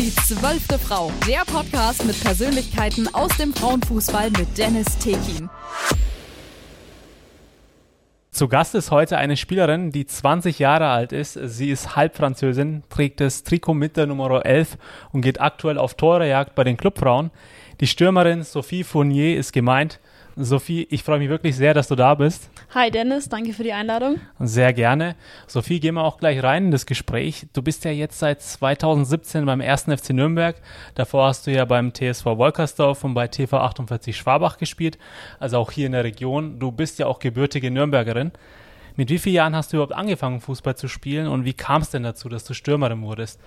Die 0.00 0.14
zwölfte 0.14 0.78
Frau, 0.78 1.12
der 1.28 1.42
Podcast 1.44 2.06
mit 2.06 2.18
Persönlichkeiten 2.24 3.06
aus 3.14 3.36
dem 3.36 3.52
Frauenfußball 3.52 4.30
mit 4.30 4.56
Dennis 4.56 4.96
Tekin. 4.96 5.50
Zu 8.30 8.48
Gast 8.48 8.74
ist 8.74 8.90
heute 8.90 9.18
eine 9.18 9.36
Spielerin, 9.36 9.92
die 9.92 10.06
20 10.06 10.58
Jahre 10.58 10.88
alt 10.88 11.12
ist. 11.12 11.34
Sie 11.34 11.70
ist 11.70 11.96
Halbfranzösin, 11.96 12.82
trägt 12.88 13.20
das 13.20 13.42
Trikot 13.42 13.74
mit 13.74 13.98
der 13.98 14.06
Nummer 14.06 14.46
11 14.46 14.78
und 15.12 15.20
geht 15.20 15.38
aktuell 15.38 15.76
auf 15.76 15.92
Torejagd 15.92 16.54
bei 16.54 16.64
den 16.64 16.78
Clubfrauen. 16.78 17.30
Die 17.80 17.86
Stürmerin 17.86 18.42
Sophie 18.42 18.84
Fournier 18.84 19.36
ist 19.36 19.52
gemeint. 19.52 20.00
Sophie, 20.42 20.86
ich 20.90 21.02
freue 21.02 21.18
mich 21.18 21.28
wirklich 21.28 21.54
sehr, 21.54 21.74
dass 21.74 21.88
du 21.88 21.94
da 21.94 22.14
bist. 22.14 22.50
Hi 22.74 22.90
Dennis, 22.90 23.28
danke 23.28 23.52
für 23.52 23.62
die 23.62 23.72
Einladung. 23.72 24.20
Sehr 24.38 24.72
gerne. 24.72 25.14
Sophie, 25.46 25.80
gehen 25.80 25.96
wir 25.96 26.04
auch 26.04 26.18
gleich 26.18 26.42
rein 26.42 26.66
in 26.66 26.70
das 26.70 26.86
Gespräch. 26.86 27.46
Du 27.52 27.60
bist 27.60 27.84
ja 27.84 27.90
jetzt 27.90 28.18
seit 28.18 28.40
2017 28.40 29.44
beim 29.44 29.60
1. 29.60 29.82
FC 29.82 30.10
Nürnberg. 30.10 30.56
Davor 30.94 31.26
hast 31.26 31.46
du 31.46 31.52
ja 31.52 31.66
beim 31.66 31.92
TSV 31.92 32.24
Wolkersdorf 32.24 33.04
und 33.04 33.12
bei 33.12 33.28
TV 33.28 33.58
48 33.58 34.16
Schwabach 34.16 34.56
gespielt, 34.56 34.98
also 35.38 35.58
auch 35.58 35.72
hier 35.72 35.86
in 35.86 35.92
der 35.92 36.04
Region. 36.04 36.58
Du 36.58 36.72
bist 36.72 36.98
ja 36.98 37.06
auch 37.06 37.18
gebürtige 37.18 37.70
Nürnbergerin. 37.70 38.32
Mit 38.96 39.08
wie 39.08 39.18
vielen 39.18 39.36
Jahren 39.36 39.56
hast 39.56 39.72
du 39.72 39.76
überhaupt 39.76 39.94
angefangen, 39.94 40.40
Fußball 40.40 40.76
zu 40.76 40.88
spielen 40.88 41.26
und 41.26 41.44
wie 41.44 41.54
kam 41.54 41.82
es 41.82 41.90
denn 41.90 42.02
dazu, 42.02 42.28
dass 42.28 42.44
du 42.44 42.54
Stürmerin 42.54 43.02
wurdest? 43.02 43.40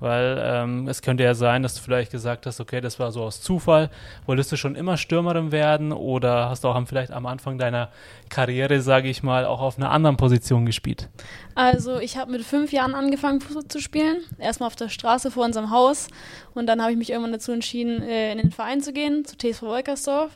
Weil 0.00 0.40
ähm, 0.42 0.88
es 0.88 1.02
könnte 1.02 1.24
ja 1.24 1.34
sein, 1.34 1.62
dass 1.62 1.74
du 1.74 1.82
vielleicht 1.82 2.12
gesagt 2.12 2.46
hast, 2.46 2.60
okay, 2.60 2.80
das 2.80 2.98
war 2.98 3.12
so 3.12 3.22
aus 3.22 3.40
Zufall. 3.40 3.90
Wolltest 4.26 4.52
du 4.52 4.56
schon 4.56 4.74
immer 4.74 4.96
Stürmerin 4.96 5.52
werden 5.52 5.92
oder 5.92 6.48
hast 6.48 6.64
du 6.64 6.68
auch 6.68 6.78
vielleicht 6.86 7.12
am 7.12 7.26
Anfang 7.26 7.58
deiner 7.58 7.90
Karriere, 8.28 8.80
sage 8.80 9.08
ich 9.08 9.22
mal, 9.22 9.44
auch 9.44 9.60
auf 9.60 9.76
einer 9.76 9.90
anderen 9.90 10.16
Position 10.16 10.66
gespielt? 10.66 11.08
Also 11.54 11.98
ich 11.98 12.16
habe 12.16 12.30
mit 12.30 12.42
fünf 12.42 12.72
Jahren 12.72 12.94
angefangen, 12.94 13.40
Fußball 13.40 13.68
zu 13.68 13.80
spielen. 13.80 14.18
Erstmal 14.38 14.68
auf 14.68 14.76
der 14.76 14.88
Straße 14.88 15.30
vor 15.30 15.44
unserem 15.44 15.70
Haus 15.70 16.08
und 16.54 16.66
dann 16.66 16.82
habe 16.82 16.92
ich 16.92 16.98
mich 16.98 17.10
irgendwann 17.10 17.32
dazu 17.32 17.52
entschieden, 17.52 18.02
äh, 18.02 18.32
in 18.32 18.38
den 18.38 18.50
Verein 18.50 18.80
zu 18.80 18.92
gehen, 18.92 19.24
zu 19.24 19.36
TSV 19.36 19.62
Wolkersdorf. 19.62 20.32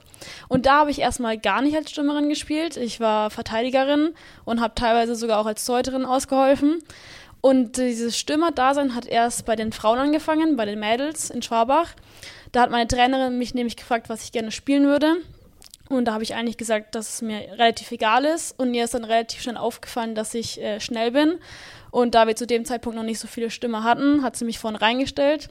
Und 0.48 0.67
da 0.67 0.81
habe 0.81 0.91
ich 0.91 1.00
erstmal 1.00 1.37
gar 1.39 1.62
nicht 1.62 1.77
als 1.77 1.91
Stürmerin 1.91 2.28
gespielt. 2.28 2.77
Ich 2.77 3.00
war 3.00 3.31
Verteidigerin 3.31 4.15
und 4.44 4.61
habe 4.61 4.75
teilweise 4.75 5.15
sogar 5.17 5.41
auch 5.41 5.47
als 5.47 5.65
Deuterin 5.65 6.05
ausgeholfen. 6.05 6.78
Und 7.43 7.77
dieses 7.77 8.17
Stürmerdasein 8.17 8.95
hat 8.95 9.05
erst 9.05 9.45
bei 9.45 9.57
den 9.57 9.73
Frauen 9.73 9.98
angefangen, 9.98 10.57
bei 10.57 10.65
den 10.65 10.79
Mädels 10.79 11.29
in 11.29 11.43
Schwabach. 11.43 11.91
Da 12.53 12.62
hat 12.62 12.71
meine 12.71 12.87
Trainerin 12.87 13.37
mich 13.37 13.53
nämlich 13.53 13.77
gefragt, 13.77 14.09
was 14.09 14.23
ich 14.23 14.31
gerne 14.31 14.53
spielen 14.53 14.84
würde. 14.84 15.17
Und 15.97 16.07
da 16.07 16.15
habe 16.15 16.23
ich 16.23 16.35
eigentlich 16.35 16.57
gesagt, 16.57 16.95
dass 16.95 17.15
es 17.15 17.23
mir 17.23 17.41
relativ 17.53 17.91
egal 17.93 18.25
ist. 18.25 18.59
Und 18.59 18.71
mir 18.71 18.85
ist 18.85 18.95
dann 18.95 19.05
relativ 19.05 19.43
schnell 19.43 19.57
aufgefallen, 19.57 20.15
dass 20.15 20.34
ich 20.34 20.61
äh, 20.61 20.81
schnell 20.81 21.12
bin. 21.12 21.34
Und 21.91 22.15
da 22.15 22.27
wir 22.27 22.37
zu 22.37 22.47
dem 22.47 22.65
Zeitpunkt 22.65 22.97
noch 22.97 23.05
nicht 23.05 23.19
so 23.19 23.29
viele 23.29 23.51
Stürmer 23.51 23.84
hatten, 23.84 24.23
hat 24.23 24.37
sie 24.37 24.45
mich 24.45 24.59
vorne 24.59 24.81
reingestellt. 24.81 25.49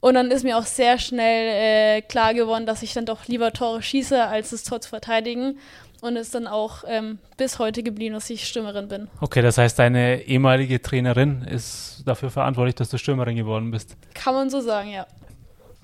Und 0.00 0.14
dann 0.14 0.30
ist 0.30 0.42
mir 0.42 0.58
auch 0.58 0.66
sehr 0.66 0.98
schnell 0.98 1.98
äh, 1.98 2.02
klar 2.02 2.34
geworden, 2.34 2.66
dass 2.66 2.82
ich 2.82 2.92
dann 2.92 3.06
doch 3.06 3.26
lieber 3.26 3.52
Tore 3.52 3.82
schieße, 3.82 4.24
als 4.24 4.50
das 4.50 4.64
Tor 4.64 4.80
zu 4.80 4.88
verteidigen 4.88 5.58
und 6.02 6.16
ist 6.16 6.34
dann 6.34 6.48
auch 6.48 6.82
ähm, 6.88 7.18
bis 7.36 7.60
heute 7.60 7.82
geblieben, 7.82 8.14
dass 8.14 8.28
ich 8.28 8.46
Stürmerin 8.46 8.88
bin. 8.88 9.08
Okay, 9.20 9.40
das 9.40 9.56
heißt, 9.56 9.78
deine 9.78 10.22
ehemalige 10.22 10.82
Trainerin 10.82 11.42
ist 11.42 12.02
dafür 12.04 12.30
verantwortlich, 12.30 12.74
dass 12.74 12.90
du 12.90 12.98
Stürmerin 12.98 13.36
geworden 13.36 13.70
bist. 13.70 13.96
Kann 14.12 14.34
man 14.34 14.50
so 14.50 14.60
sagen, 14.60 14.90
ja. 14.90 15.06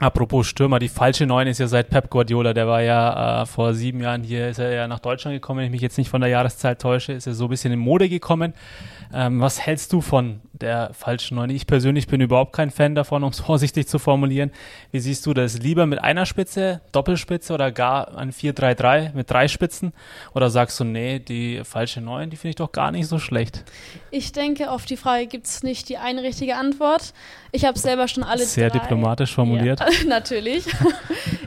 Apropos 0.01 0.47
Stürmer, 0.47 0.79
die 0.79 0.89
falsche 0.89 1.27
Neun 1.27 1.49
ist 1.49 1.59
ja 1.59 1.67
seit 1.67 1.91
Pep 1.91 2.09
Guardiola, 2.09 2.55
der 2.55 2.69
war 2.69 2.83
ja 2.83 3.43
äh, 3.43 3.47
vor 3.47 3.75
sieben 3.75 4.01
Jahren 4.01 4.23
hier, 4.23 4.49
ist 4.49 4.59
er 4.61 4.73
ja 4.73 4.87
nach 4.87 5.01
Deutschland 5.01 5.35
gekommen, 5.35 5.59
wenn 5.59 5.67
ich 5.67 5.73
mich 5.73 5.81
jetzt 5.81 5.99
nicht 5.99 6.09
von 6.09 6.21
der 6.21 6.31
Jahreszeit 6.31 6.81
täusche, 6.81 7.13
ist 7.15 7.27
er 7.27 7.35
so 7.35 7.45
ein 7.47 7.51
bisschen 7.51 7.73
in 7.73 7.81
Mode 7.81 8.09
gekommen. 8.09 8.55
Ähm, 9.13 9.41
was 9.41 9.59
hältst 9.61 9.93
du 9.93 10.01
von 10.01 10.41
der 10.53 10.91
falschen 10.93 11.35
Neun? 11.37 11.51
Ich 11.51 11.67
persönlich 11.67 12.07
bin 12.07 12.21
überhaupt 12.21 12.53
kein 12.53 12.71
Fan 12.71 12.95
davon, 12.95 13.25
um 13.25 13.31
es 13.31 13.41
vorsichtig 13.49 13.89
zu 13.89 13.99
formulieren. 13.99 14.53
Wie 14.93 15.01
siehst 15.01 15.27
du 15.27 15.35
das? 15.35 15.59
Lieber 15.59 15.87
mit 15.87 16.01
einer 16.01 16.27
Spitze, 16.27 16.81
Doppelspitze 16.93 17.53
oder 17.53 17.73
gar 17.73 18.17
ein 18.17 18.31
4-3-3 18.33 19.15
mit 19.15 19.29
drei 19.31 19.49
Spitzen? 19.49 19.93
Oder 20.33 20.51
sagst 20.51 20.79
du, 20.79 20.85
nee, 20.85 21.19
die 21.19 21.63
falsche 21.65 22.01
Neun, 22.01 22.31
die 22.31 22.37
finde 22.37 22.51
ich 22.51 22.57
doch 22.57 22.71
gar 22.71 22.93
nicht 22.93 23.09
so 23.09 23.19
schlecht? 23.19 23.65
Ich 24.13 24.31
denke, 24.31 24.71
auf 24.71 24.85
die 24.85 24.97
Frage 24.97 25.27
gibt 25.27 25.47
es 25.47 25.65
nicht 25.65 25.89
die 25.89 25.97
eine 25.97 26.23
richtige 26.23 26.55
Antwort. 26.55 27.15
Ich 27.51 27.65
habe 27.65 27.79
selber 27.79 28.07
schon 28.09 28.23
alle 28.23 28.45
Sehr 28.45 28.71
drei. 28.71 28.79
diplomatisch 28.79 29.35
formuliert. 29.35 29.81
Ja, 29.81 29.88
natürlich. 30.07 30.65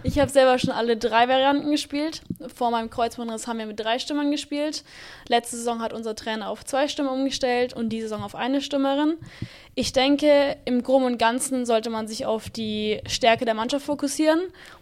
Ich 0.04 0.18
habe 0.18 0.32
selber 0.32 0.58
schon 0.58 0.72
alle 0.72 0.98
drei 0.98 1.28
Varianten 1.28 1.70
gespielt. 1.70 2.22
Vor 2.56 2.72
meinem 2.72 2.90
Kreuzbandriss 2.90 3.46
haben 3.46 3.60
wir 3.60 3.68
mit 3.68 3.80
drei 3.80 4.00
Stimmern 4.00 4.32
gespielt. 4.32 4.84
Letzte 5.28 5.58
Saison 5.58 5.80
hat 5.80 5.94
unser 5.94 6.16
Trainer 6.16 6.50
auf 6.50 6.66
zwei 6.66 6.88
Stimmen 6.88 7.10
umgestellt 7.10 7.74
und 7.74 7.90
diese 7.90 8.08
Saison 8.08 8.24
auf 8.24 8.34
eine 8.34 8.62
Stimmerin. 8.62 9.18
Ich 9.76 9.94
denke, 9.94 10.58
im 10.66 10.82
Groben 10.82 11.06
und 11.06 11.18
Ganzen 11.20 11.68
sollte 11.68 11.92
man 11.92 12.08
sich 12.08 12.26
auf 12.26 12.50
die 12.50 13.00
Stärke 13.08 13.46
der 13.46 13.54
Mannschaft 13.54 13.86
fokussieren. 13.86 14.40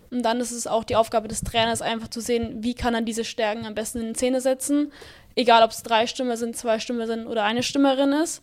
Und 0.10 0.24
dann 0.24 0.40
ist 0.40 0.52
es 0.52 0.68
auch 0.68 0.86
die 0.86 0.96
Aufgabe 0.96 1.28
des 1.28 1.42
Trainers, 1.42 1.82
einfach 1.82 2.08
zu 2.08 2.22
sehen, 2.22 2.64
wie 2.64 2.74
kann 2.74 2.96
er 2.96 3.02
diese 3.02 3.26
Stärken 3.26 3.66
am 3.66 3.76
besten 3.76 4.02
in 4.02 4.16
Szene 4.16 4.40
setzen. 4.40 4.92
Egal, 5.36 5.64
ob 5.64 5.72
es 5.72 5.84
drei 5.84 6.08
Stimmen 6.08 6.38
sind, 6.38 6.56
zwei 6.56 6.80
Stimmen 6.80 7.06
sind 7.08 7.28
oder 7.28 7.44
eine 7.44 7.62
Stimmerin 7.62 8.14
ist. 8.14 8.42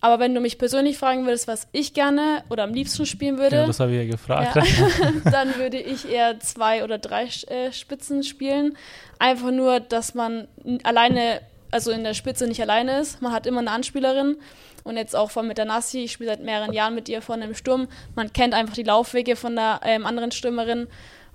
Aber 0.00 0.18
wenn 0.18 0.34
du 0.34 0.40
mich 0.40 0.58
persönlich 0.58 0.98
fragen 0.98 1.24
würdest, 1.24 1.48
was 1.48 1.68
ich 1.72 1.94
gerne 1.94 2.44
oder 2.50 2.64
am 2.64 2.74
liebsten 2.74 3.06
spielen 3.06 3.38
würde, 3.38 3.56
ja, 3.56 3.66
das 3.66 3.80
habe 3.80 3.92
ich 3.92 3.98
ja 3.98 4.10
gefragt. 4.10 4.56
Ja, 4.56 5.12
dann 5.30 5.56
würde 5.56 5.78
ich 5.78 6.08
eher 6.08 6.38
zwei 6.40 6.84
oder 6.84 6.98
drei 6.98 7.24
äh, 7.46 7.72
Spitzen 7.72 8.22
spielen. 8.22 8.76
Einfach 9.18 9.50
nur, 9.50 9.80
dass 9.80 10.14
man 10.14 10.48
alleine, 10.82 11.40
also 11.70 11.90
in 11.90 12.04
der 12.04 12.14
Spitze 12.14 12.46
nicht 12.46 12.60
alleine 12.60 13.00
ist. 13.00 13.22
Man 13.22 13.32
hat 13.32 13.46
immer 13.46 13.60
eine 13.60 13.70
Anspielerin. 13.70 14.36
Und 14.84 14.96
jetzt 14.96 15.16
auch 15.16 15.32
von 15.32 15.48
mit 15.48 15.58
der 15.58 15.64
Nassi, 15.64 16.04
ich 16.04 16.12
spiele 16.12 16.30
seit 16.30 16.44
mehreren 16.44 16.72
Jahren 16.72 16.94
mit 16.94 17.08
ihr 17.08 17.20
vorne 17.20 17.44
im 17.46 17.54
Sturm. 17.54 17.88
Man 18.14 18.32
kennt 18.32 18.54
einfach 18.54 18.74
die 18.74 18.84
Laufwege 18.84 19.34
von 19.34 19.56
der 19.56 19.80
ähm, 19.82 20.06
anderen 20.06 20.30
Stürmerin. 20.30 20.86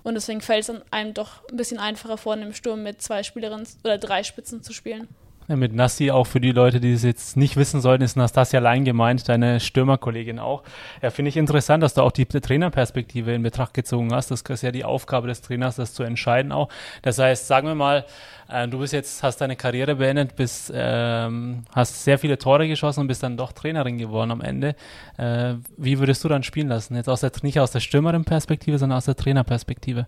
Und 0.04 0.14
deswegen 0.14 0.40
fällt 0.40 0.68
es 0.68 0.72
einem 0.90 1.14
doch 1.14 1.48
ein 1.50 1.56
bisschen 1.56 1.78
einfacher, 1.78 2.16
vorne 2.16 2.46
im 2.46 2.54
Sturm 2.54 2.82
mit 2.82 3.02
zwei 3.02 3.22
Spielerinnen 3.22 3.66
oder 3.84 3.98
drei 3.98 4.22
Spitzen 4.22 4.62
zu 4.62 4.72
spielen. 4.72 5.08
Mit 5.48 5.74
Nassi 5.74 6.10
auch 6.10 6.26
für 6.26 6.40
die 6.40 6.52
Leute, 6.52 6.78
die 6.80 6.92
es 6.92 7.02
jetzt 7.02 7.36
nicht 7.36 7.56
wissen 7.56 7.80
sollten, 7.80 8.04
ist 8.04 8.16
Nastasia 8.16 8.60
Lein 8.60 8.84
gemeint, 8.84 9.28
deine 9.28 9.58
Stürmerkollegin 9.58 10.38
auch. 10.38 10.62
Ja, 11.02 11.10
finde 11.10 11.30
ich 11.30 11.36
interessant, 11.36 11.82
dass 11.82 11.94
du 11.94 12.02
auch 12.02 12.12
die 12.12 12.26
Trainerperspektive 12.26 13.32
in 13.32 13.42
Betracht 13.42 13.74
gezogen 13.74 14.14
hast. 14.14 14.30
Das 14.30 14.42
ist 14.42 14.62
ja 14.62 14.70
die 14.70 14.84
Aufgabe 14.84 15.26
des 15.26 15.42
Trainers, 15.42 15.76
das 15.76 15.94
zu 15.94 16.04
entscheiden 16.04 16.52
auch. 16.52 16.68
Das 17.02 17.18
heißt, 17.18 17.46
sagen 17.48 17.66
wir 17.66 17.74
mal, 17.74 18.04
äh, 18.48 18.68
du 18.68 18.78
bist 18.78 18.92
jetzt, 18.92 19.22
hast 19.22 19.40
deine 19.40 19.56
Karriere 19.56 19.96
beendet, 19.96 20.36
bist, 20.36 20.72
ähm, 20.74 21.64
hast 21.74 22.04
sehr 22.04 22.18
viele 22.18 22.38
Tore 22.38 22.68
geschossen 22.68 23.00
und 23.00 23.08
bist 23.08 23.22
dann 23.22 23.36
doch 23.36 23.52
Trainerin 23.52 23.98
geworden 23.98 24.30
am 24.30 24.40
Ende. 24.40 24.76
Äh, 25.16 25.54
wie 25.76 25.98
würdest 25.98 26.22
du 26.22 26.28
dann 26.28 26.44
spielen 26.44 26.68
lassen? 26.68 26.94
Jetzt 26.94 27.08
aus 27.08 27.20
der, 27.20 27.32
nicht 27.42 27.58
aus 27.58 27.72
der 27.72 27.80
Stürmerin-Perspektive, 27.80 28.78
sondern 28.78 28.98
aus 28.98 29.06
der 29.06 29.16
Trainerperspektive. 29.16 30.06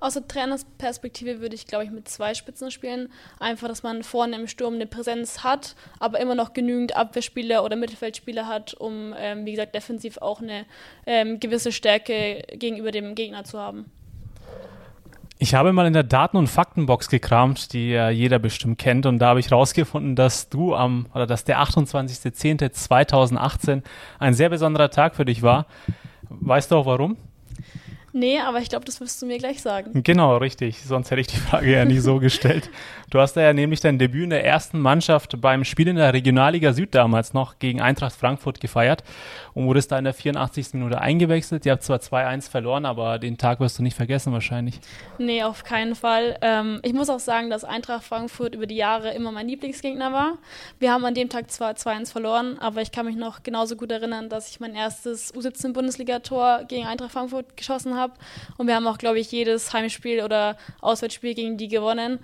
Aus 0.00 0.14
der 0.14 0.28
Trainersperspektive 0.28 1.40
würde 1.40 1.54
ich, 1.54 1.66
glaube 1.66 1.84
ich, 1.84 1.90
mit 1.90 2.08
zwei 2.08 2.34
Spitzen 2.34 2.70
spielen. 2.70 3.08
Einfach, 3.40 3.68
dass 3.68 3.82
man 3.82 4.02
vorne 4.02 4.36
im 4.36 4.46
Sturm 4.46 4.74
eine 4.74 4.86
Präsenz 4.86 5.42
hat, 5.42 5.74
aber 5.98 6.20
immer 6.20 6.34
noch 6.34 6.52
genügend 6.52 6.96
Abwehrspieler 6.96 7.64
oder 7.64 7.76
Mittelfeldspieler 7.76 8.46
hat, 8.46 8.74
um, 8.74 9.14
ähm, 9.18 9.44
wie 9.44 9.52
gesagt, 9.52 9.74
defensiv 9.74 10.18
auch 10.18 10.40
eine 10.40 10.66
ähm, 11.06 11.40
gewisse 11.40 11.72
Stärke 11.72 12.44
gegenüber 12.52 12.92
dem 12.92 13.14
Gegner 13.14 13.44
zu 13.44 13.58
haben. 13.58 13.86
Ich 15.40 15.54
habe 15.54 15.72
mal 15.72 15.86
in 15.86 15.92
der 15.92 16.02
Daten- 16.02 16.36
und 16.36 16.48
Faktenbox 16.48 17.08
gekramt, 17.08 17.72
die 17.72 17.90
ja 17.90 18.10
jeder 18.10 18.40
bestimmt 18.40 18.76
kennt, 18.78 19.06
und 19.06 19.20
da 19.20 19.28
habe 19.28 19.38
ich 19.38 19.52
rausgefunden, 19.52 20.16
dass 20.16 20.48
du 20.48 20.74
am, 20.74 21.06
oder 21.14 21.28
dass 21.28 21.44
der 21.44 21.62
28.10.2018 21.62 23.82
ein 24.18 24.34
sehr 24.34 24.48
besonderer 24.48 24.90
Tag 24.90 25.14
für 25.14 25.24
dich 25.24 25.42
war. 25.42 25.66
Weißt 26.28 26.72
du 26.72 26.76
auch 26.76 26.86
warum? 26.86 27.16
Nee, 28.18 28.40
aber 28.40 28.58
ich 28.58 28.68
glaube, 28.68 28.84
das 28.84 29.00
wirst 29.00 29.22
du 29.22 29.26
mir 29.26 29.38
gleich 29.38 29.62
sagen. 29.62 30.02
Genau, 30.02 30.36
richtig. 30.38 30.82
Sonst 30.82 31.12
hätte 31.12 31.20
ich 31.20 31.28
die 31.28 31.36
Frage 31.36 31.70
ja 31.70 31.84
nie 31.84 32.00
so 32.00 32.18
gestellt. 32.18 32.68
Du 33.10 33.20
hast 33.20 33.36
ja 33.36 33.52
nämlich 33.52 33.80
dein 33.80 33.98
Debüt 33.98 34.24
in 34.24 34.30
der 34.30 34.44
ersten 34.44 34.80
Mannschaft 34.80 35.40
beim 35.40 35.64
Spiel 35.64 35.86
in 35.86 35.96
der 35.96 36.12
Regionalliga 36.12 36.72
Süd 36.72 36.94
damals 36.94 37.32
noch 37.32 37.58
gegen 37.60 37.80
Eintracht 37.80 38.14
Frankfurt 38.14 38.60
gefeiert 38.60 39.04
und 39.54 39.66
wurdest 39.66 39.92
da 39.92 39.98
in 39.98 40.04
der 40.04 40.14
84. 40.14 40.74
Minute 40.74 41.00
eingewechselt. 41.00 41.64
Ihr 41.64 41.72
habt 41.72 41.84
zwar 41.84 41.98
2-1 41.98 42.50
verloren, 42.50 42.86
aber 42.86 43.18
den 43.18 43.38
Tag 43.38 43.60
wirst 43.60 43.78
du 43.78 43.82
nicht 43.82 43.96
vergessen 43.96 44.32
wahrscheinlich. 44.32 44.80
Nee, 45.18 45.44
auf 45.44 45.62
keinen 45.64 45.94
Fall. 45.94 46.38
Ähm, 46.42 46.80
ich 46.82 46.92
muss 46.92 47.08
auch 47.08 47.20
sagen, 47.20 47.50
dass 47.50 47.64
Eintracht 47.64 48.04
Frankfurt 48.04 48.54
über 48.54 48.66
die 48.66 48.76
Jahre 48.76 49.14
immer 49.14 49.32
mein 49.32 49.48
Lieblingsgegner 49.48 50.12
war. 50.12 50.38
Wir 50.78 50.92
haben 50.92 51.04
an 51.04 51.14
dem 51.14 51.28
Tag 51.28 51.50
zwar 51.50 51.72
2-1 51.72 52.12
verloren, 52.12 52.58
aber 52.58 52.82
ich 52.82 52.92
kann 52.92 53.06
mich 53.06 53.16
noch 53.16 53.42
genauso 53.42 53.76
gut 53.76 53.92
erinnern, 53.92 54.28
dass 54.28 54.50
ich 54.50 54.60
mein 54.60 54.74
erstes 54.74 55.32
U17-Bundesliga-Tor 55.34 56.64
gegen 56.68 56.86
Eintracht 56.86 57.12
Frankfurt 57.12 57.56
geschossen 57.56 57.96
habe. 57.96 58.07
Und 58.56 58.66
wir 58.66 58.74
haben 58.74 58.86
auch, 58.86 58.98
glaube 58.98 59.18
ich, 59.18 59.30
jedes 59.32 59.72
Heimspiel 59.72 60.22
oder 60.22 60.56
Auswärtsspiel 60.80 61.34
gegen 61.34 61.56
die 61.56 61.68
gewonnen 61.68 62.18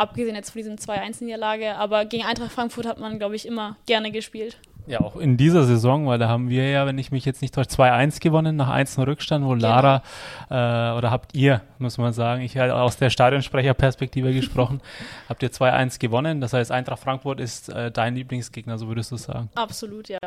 abgesehen 0.00 0.34
jetzt 0.34 0.50
von 0.50 0.62
diesem 0.62 0.76
2-1-Niederlage, 0.76 1.76
aber 1.76 2.04
gegen 2.06 2.24
Eintracht 2.24 2.52
Frankfurt 2.52 2.86
hat 2.86 2.98
man, 2.98 3.18
glaube 3.18 3.36
ich, 3.36 3.46
immer 3.46 3.76
gerne 3.86 4.10
gespielt. 4.10 4.56
Ja, 4.86 5.00
auch 5.02 5.16
in 5.16 5.36
dieser 5.36 5.64
Saison, 5.64 6.06
weil 6.06 6.18
da 6.18 6.28
haben 6.28 6.48
wir 6.48 6.68
ja, 6.68 6.86
wenn 6.86 6.98
ich 6.98 7.12
mich 7.12 7.24
jetzt 7.24 7.42
nicht 7.42 7.54
täusche, 7.54 7.68
2-1 7.68 8.20
gewonnen 8.20 8.56
nach 8.56 8.70
1 8.70 8.98
Rückstand, 8.98 9.44
wo 9.44 9.54
Lara 9.54 10.02
genau. 10.48 10.94
äh, 10.94 10.98
oder 10.98 11.10
habt 11.10 11.36
ihr, 11.36 11.60
muss 11.78 11.98
man 11.98 12.12
sagen, 12.12 12.42
ich 12.42 12.56
habe 12.56 12.74
aus 12.74 12.96
der 12.96 13.10
Stadionsprecherperspektive 13.10 14.32
gesprochen, 14.32 14.80
habt 15.28 15.42
ihr 15.42 15.50
2-1 15.50 16.00
gewonnen. 16.00 16.40
Das 16.40 16.54
heißt, 16.54 16.72
Eintracht 16.72 17.00
Frankfurt 17.00 17.38
ist 17.38 17.68
äh, 17.68 17.92
dein 17.92 18.16
Lieblingsgegner, 18.16 18.78
so 18.78 18.88
würdest 18.88 19.12
du 19.12 19.16
sagen. 19.16 19.50
Absolut, 19.54 20.08
ja. 20.08 20.18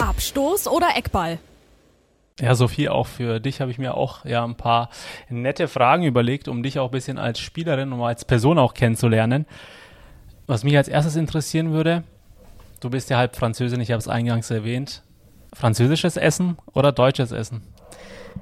Abstoß 0.00 0.66
oder 0.66 0.88
Eckball? 0.96 1.38
Ja, 2.38 2.54
Sophie, 2.54 2.90
auch 2.90 3.06
für 3.06 3.40
dich 3.40 3.62
habe 3.62 3.70
ich 3.70 3.78
mir 3.78 3.94
auch 3.94 4.26
ja 4.26 4.44
ein 4.44 4.56
paar 4.56 4.90
nette 5.30 5.68
Fragen 5.68 6.02
überlegt, 6.02 6.48
um 6.48 6.62
dich 6.62 6.78
auch 6.78 6.88
ein 6.88 6.90
bisschen 6.90 7.18
als 7.18 7.38
Spielerin 7.40 7.94
und 7.94 8.02
als 8.02 8.26
Person 8.26 8.58
auch 8.58 8.74
kennenzulernen. 8.74 9.46
Was 10.46 10.62
mich 10.62 10.76
als 10.76 10.88
erstes 10.88 11.16
interessieren 11.16 11.72
würde, 11.72 12.04
du 12.80 12.90
bist 12.90 13.08
ja 13.08 13.16
halb 13.16 13.36
Französin, 13.36 13.80
ich 13.80 13.90
habe 13.90 14.00
es 14.00 14.06
eingangs 14.08 14.50
erwähnt. 14.50 15.02
Französisches 15.54 16.18
Essen 16.18 16.58
oder 16.74 16.92
deutsches 16.92 17.32
Essen? 17.32 17.62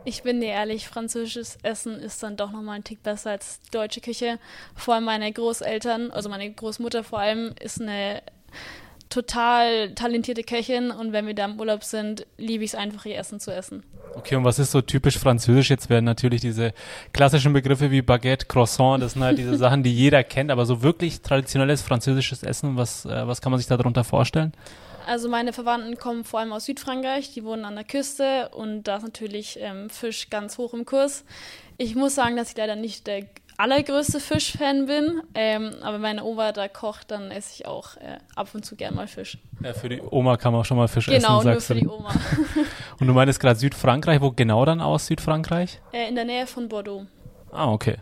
Ich 0.04 0.24
bin 0.24 0.40
dir 0.40 0.48
ehrlich, 0.48 0.88
französisches 0.88 1.58
Essen 1.62 1.94
ist 1.94 2.20
dann 2.20 2.36
doch 2.36 2.50
nochmal 2.50 2.76
ein 2.76 2.84
Tick 2.84 3.04
besser 3.04 3.30
als 3.30 3.60
deutsche 3.70 4.00
Küche. 4.00 4.40
Vor 4.74 4.94
allem 4.94 5.04
meine 5.04 5.32
Großeltern, 5.32 6.10
also 6.10 6.28
meine 6.28 6.50
Großmutter 6.52 7.04
vor 7.04 7.20
allem, 7.20 7.54
ist 7.60 7.80
eine 7.80 8.22
total 9.14 9.94
talentierte 9.94 10.42
Köchin 10.42 10.90
und 10.90 11.12
wenn 11.12 11.26
wir 11.26 11.34
da 11.34 11.44
im 11.44 11.60
Urlaub 11.60 11.84
sind, 11.84 12.26
liebe 12.36 12.64
ich 12.64 12.72
es 12.72 12.74
einfach, 12.74 13.04
ihr 13.06 13.16
Essen 13.16 13.38
zu 13.38 13.54
essen. 13.54 13.84
Okay, 14.16 14.34
und 14.34 14.44
was 14.44 14.58
ist 14.58 14.72
so 14.72 14.80
typisch 14.80 15.18
französisch? 15.18 15.70
Jetzt 15.70 15.88
werden 15.88 16.04
natürlich 16.04 16.40
diese 16.40 16.72
klassischen 17.12 17.52
Begriffe 17.52 17.90
wie 17.90 18.02
Baguette, 18.02 18.46
Croissant, 18.46 19.00
das 19.02 19.12
sind 19.12 19.22
halt 19.22 19.38
diese 19.38 19.56
Sachen, 19.64 19.84
die 19.84 19.94
jeder 19.94 20.24
kennt, 20.24 20.50
aber 20.50 20.66
so 20.66 20.82
wirklich 20.82 21.22
traditionelles 21.22 21.80
französisches 21.82 22.42
Essen, 22.42 22.76
was, 22.76 23.04
äh, 23.04 23.26
was 23.26 23.40
kann 23.40 23.52
man 23.52 23.58
sich 23.58 23.68
darunter 23.68 24.02
vorstellen? 24.02 24.52
Also 25.06 25.28
meine 25.28 25.52
Verwandten 25.52 25.96
kommen 25.98 26.24
vor 26.24 26.40
allem 26.40 26.52
aus 26.52 26.64
Südfrankreich, 26.64 27.32
die 27.32 27.44
wohnen 27.44 27.64
an 27.64 27.74
der 27.76 27.84
Küste 27.84 28.48
und 28.48 28.84
da 28.84 28.96
ist 28.96 29.02
natürlich 29.02 29.58
ähm, 29.60 29.90
Fisch 29.90 30.30
ganz 30.30 30.58
hoch 30.58 30.74
im 30.74 30.86
Kurs. 30.86 31.24
Ich 31.76 31.94
muss 31.94 32.14
sagen, 32.14 32.36
dass 32.36 32.50
ich 32.50 32.56
leider 32.56 32.74
nicht 32.74 33.06
der 33.06 33.26
allergrößte 33.56 34.20
Fischfan 34.20 34.86
bin, 34.86 35.22
ähm, 35.34 35.74
aber 35.82 35.98
meine 35.98 36.24
Oma 36.24 36.52
da 36.52 36.68
kocht, 36.68 37.10
dann 37.10 37.30
esse 37.30 37.52
ich 37.54 37.66
auch 37.66 37.96
äh, 37.96 38.18
ab 38.34 38.48
und 38.52 38.64
zu 38.64 38.76
gern 38.76 38.94
mal 38.94 39.06
Fisch. 39.06 39.38
Ja, 39.62 39.72
für 39.72 39.88
die 39.88 40.00
Oma 40.02 40.36
kann 40.36 40.52
man 40.52 40.62
auch 40.62 40.64
schon 40.64 40.76
mal 40.76 40.88
Fisch 40.88 41.06
genau, 41.06 41.16
essen. 41.16 41.28
Genau, 41.40 41.52
nur 41.52 41.60
für 41.60 41.74
die 41.74 41.86
Oma. 41.86 42.10
und 43.00 43.06
du 43.06 43.12
meinst 43.12 43.38
gerade 43.40 43.58
Südfrankreich, 43.58 44.20
wo 44.20 44.30
genau 44.30 44.64
dann 44.64 44.80
aus 44.80 45.06
Südfrankreich? 45.06 45.80
Äh, 45.92 46.08
in 46.08 46.14
der 46.14 46.24
Nähe 46.24 46.46
von 46.46 46.68
Bordeaux. 46.68 47.06
Ah, 47.52 47.70
okay. 47.70 47.96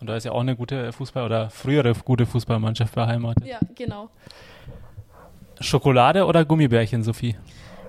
Und 0.00 0.08
da 0.08 0.16
ist 0.16 0.24
ja 0.24 0.32
auch 0.32 0.40
eine 0.40 0.56
gute 0.56 0.90
Fußball- 0.90 1.24
oder 1.24 1.48
frühere 1.48 1.94
gute 2.04 2.26
Fußballmannschaft 2.26 2.94
beheimatet. 2.94 3.46
Ja, 3.46 3.60
genau. 3.74 4.10
Schokolade 5.60 6.26
oder 6.26 6.44
Gummibärchen, 6.44 7.02
Sophie? 7.02 7.36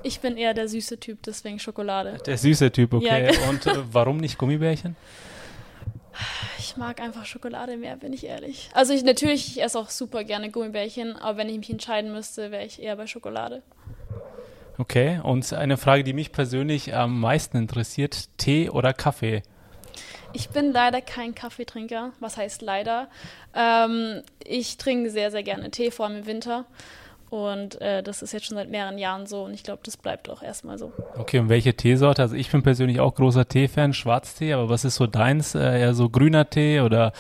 Ich 0.04 0.20
bin 0.20 0.38
eher 0.38 0.54
der 0.54 0.68
süße 0.68 1.00
Typ, 1.00 1.24
deswegen 1.24 1.60
Schokolade. 1.60 2.18
Der 2.26 2.38
süße 2.38 2.72
Typ, 2.72 2.94
okay. 2.94 3.34
Ja. 3.34 3.50
Und 3.50 3.66
äh, 3.66 3.78
warum 3.92 4.18
nicht 4.18 4.38
Gummibärchen? 4.38 4.96
Ich 6.60 6.78
mag 6.78 7.02
einfach 7.02 7.26
Schokolade 7.26 7.78
mehr, 7.78 7.96
bin 7.96 8.14
ich 8.14 8.26
ehrlich. 8.26 8.70
Also 8.74 8.94
ich 8.94 9.04
natürlich, 9.04 9.48
ich 9.48 9.64
esse 9.64 9.78
auch 9.80 9.90
super 9.90 10.24
gerne 10.24 10.52
Gummibärchen, 10.52 11.16
aber 11.16 11.38
wenn 11.38 11.50
ich 11.50 11.58
mich 11.58 11.70
entscheiden 11.70 12.12
müsste, 12.12 12.52
wäre 12.52 12.66
ich 12.66 12.82
eher 12.82 12.96
bei 12.96 13.08
Schokolade. 13.08 13.64
Okay, 14.78 15.20
und 15.24 15.54
eine 15.54 15.78
Frage, 15.78 16.04
die 16.04 16.14
mich 16.14 16.32
persönlich 16.32 16.96
am 16.96 17.20
meisten 17.20 17.58
interessiert, 17.58 18.30
Tee 18.38 18.70
oder 18.70 18.94
Kaffee? 18.94 19.44
Ich 20.34 20.50
bin 20.50 20.72
leider 20.72 21.00
kein 21.00 21.36
Kaffeetrinker. 21.36 22.12
Was 22.20 22.38
heißt 22.38 22.64
leider? 22.64 23.08
Ähm, 23.54 24.24
ich 24.44 24.78
trinke 24.78 25.12
sehr, 25.12 25.30
sehr 25.30 25.44
gerne 25.44 25.70
Tee, 25.70 25.92
vor 25.92 26.08
allem 26.08 26.18
im 26.18 26.26
Winter. 26.26 26.66
Und 27.34 27.82
äh, 27.82 28.04
das 28.04 28.22
ist 28.22 28.32
jetzt 28.32 28.46
schon 28.46 28.58
seit 28.58 28.70
mehreren 28.70 29.00
Jahren 29.00 29.26
so 29.26 29.46
und 29.46 29.56
ich 29.56 29.64
glaube, 29.64 29.80
das 29.84 29.98
bleibt 29.98 30.30
auch 30.30 30.44
erstmal 30.44 30.78
so. 30.78 30.94
Okay, 31.18 31.40
und 31.40 31.50
welche 31.50 31.74
Teesorte? 31.74 32.22
Also 32.22 32.36
ich 32.36 32.52
bin 32.52 32.62
persönlich 32.62 33.00
auch 33.00 33.16
großer 33.16 33.48
Tee-Fan, 33.48 33.94
Schwarztee, 33.94 34.54
aber 34.54 34.70
was 34.70 34.86
ist 34.86 34.98
so 34.98 35.08
deins? 35.08 35.56
Äh, 35.56 35.80
eher 35.80 35.96
so 35.96 36.10
grüner 36.10 36.48
Tee 36.48 36.82
oder 36.82 37.12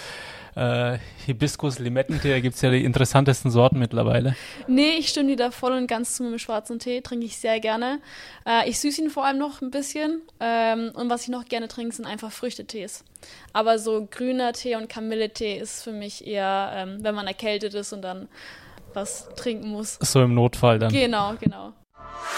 äh, 0.56 1.00
Hibiskus, 1.26 1.80
Limettentee? 1.80 2.30
Da 2.30 2.40
gibt 2.42 2.54
es 2.54 2.62
ja 2.62 2.70
die 2.70 2.86
interessantesten 2.86 3.50
Sorten 3.50 3.80
mittlerweile. 3.80 4.36
Nee, 4.68 4.98
ich 5.00 5.10
stimme 5.10 5.30
dir 5.30 5.36
da 5.36 5.50
voll 5.50 5.72
und 5.72 5.88
ganz 5.88 6.16
zu 6.16 6.22
mit 6.22 6.34
dem 6.34 6.38
schwarzen 6.38 6.78
Tee, 6.78 7.02
trinke 7.02 7.26
ich 7.26 7.38
sehr 7.38 7.60
gerne. 7.60 8.00
Äh, 8.46 8.70
ich 8.70 8.78
süße 8.78 9.02
ihn 9.02 9.10
vor 9.10 9.26
allem 9.26 9.40
noch 9.40 9.64
ein 9.64 9.72
bisschen 9.72 10.22
ähm, 10.40 10.92
und 10.94 11.10
was 11.10 11.24
ich 11.24 11.30
noch 11.30 11.46
gerne 11.46 11.68
trinke, 11.68 11.96
sind 11.96 12.06
einfach 12.06 12.32
Früchtetees. 12.32 13.04
Aber 13.52 13.80
so 13.80 14.08
grüner 14.12 14.54
Tee 14.54 14.76
und 14.76 14.90
Kamilletee 14.90 15.58
ist 15.58 15.82
für 15.82 15.92
mich 15.92 16.28
eher, 16.28 16.72
ähm, 16.76 17.00
wenn 17.02 17.16
man 17.16 17.26
erkältet 17.26 17.74
ist 17.74 17.94
und 17.94 18.04
dann 18.04 18.28
was 18.94 19.30
trinken 19.36 19.70
muss. 19.70 19.98
So 20.02 20.22
im 20.22 20.34
Notfall 20.34 20.80
dann. 20.80 20.92
Genau, 20.92 21.34
genau. 21.40 21.74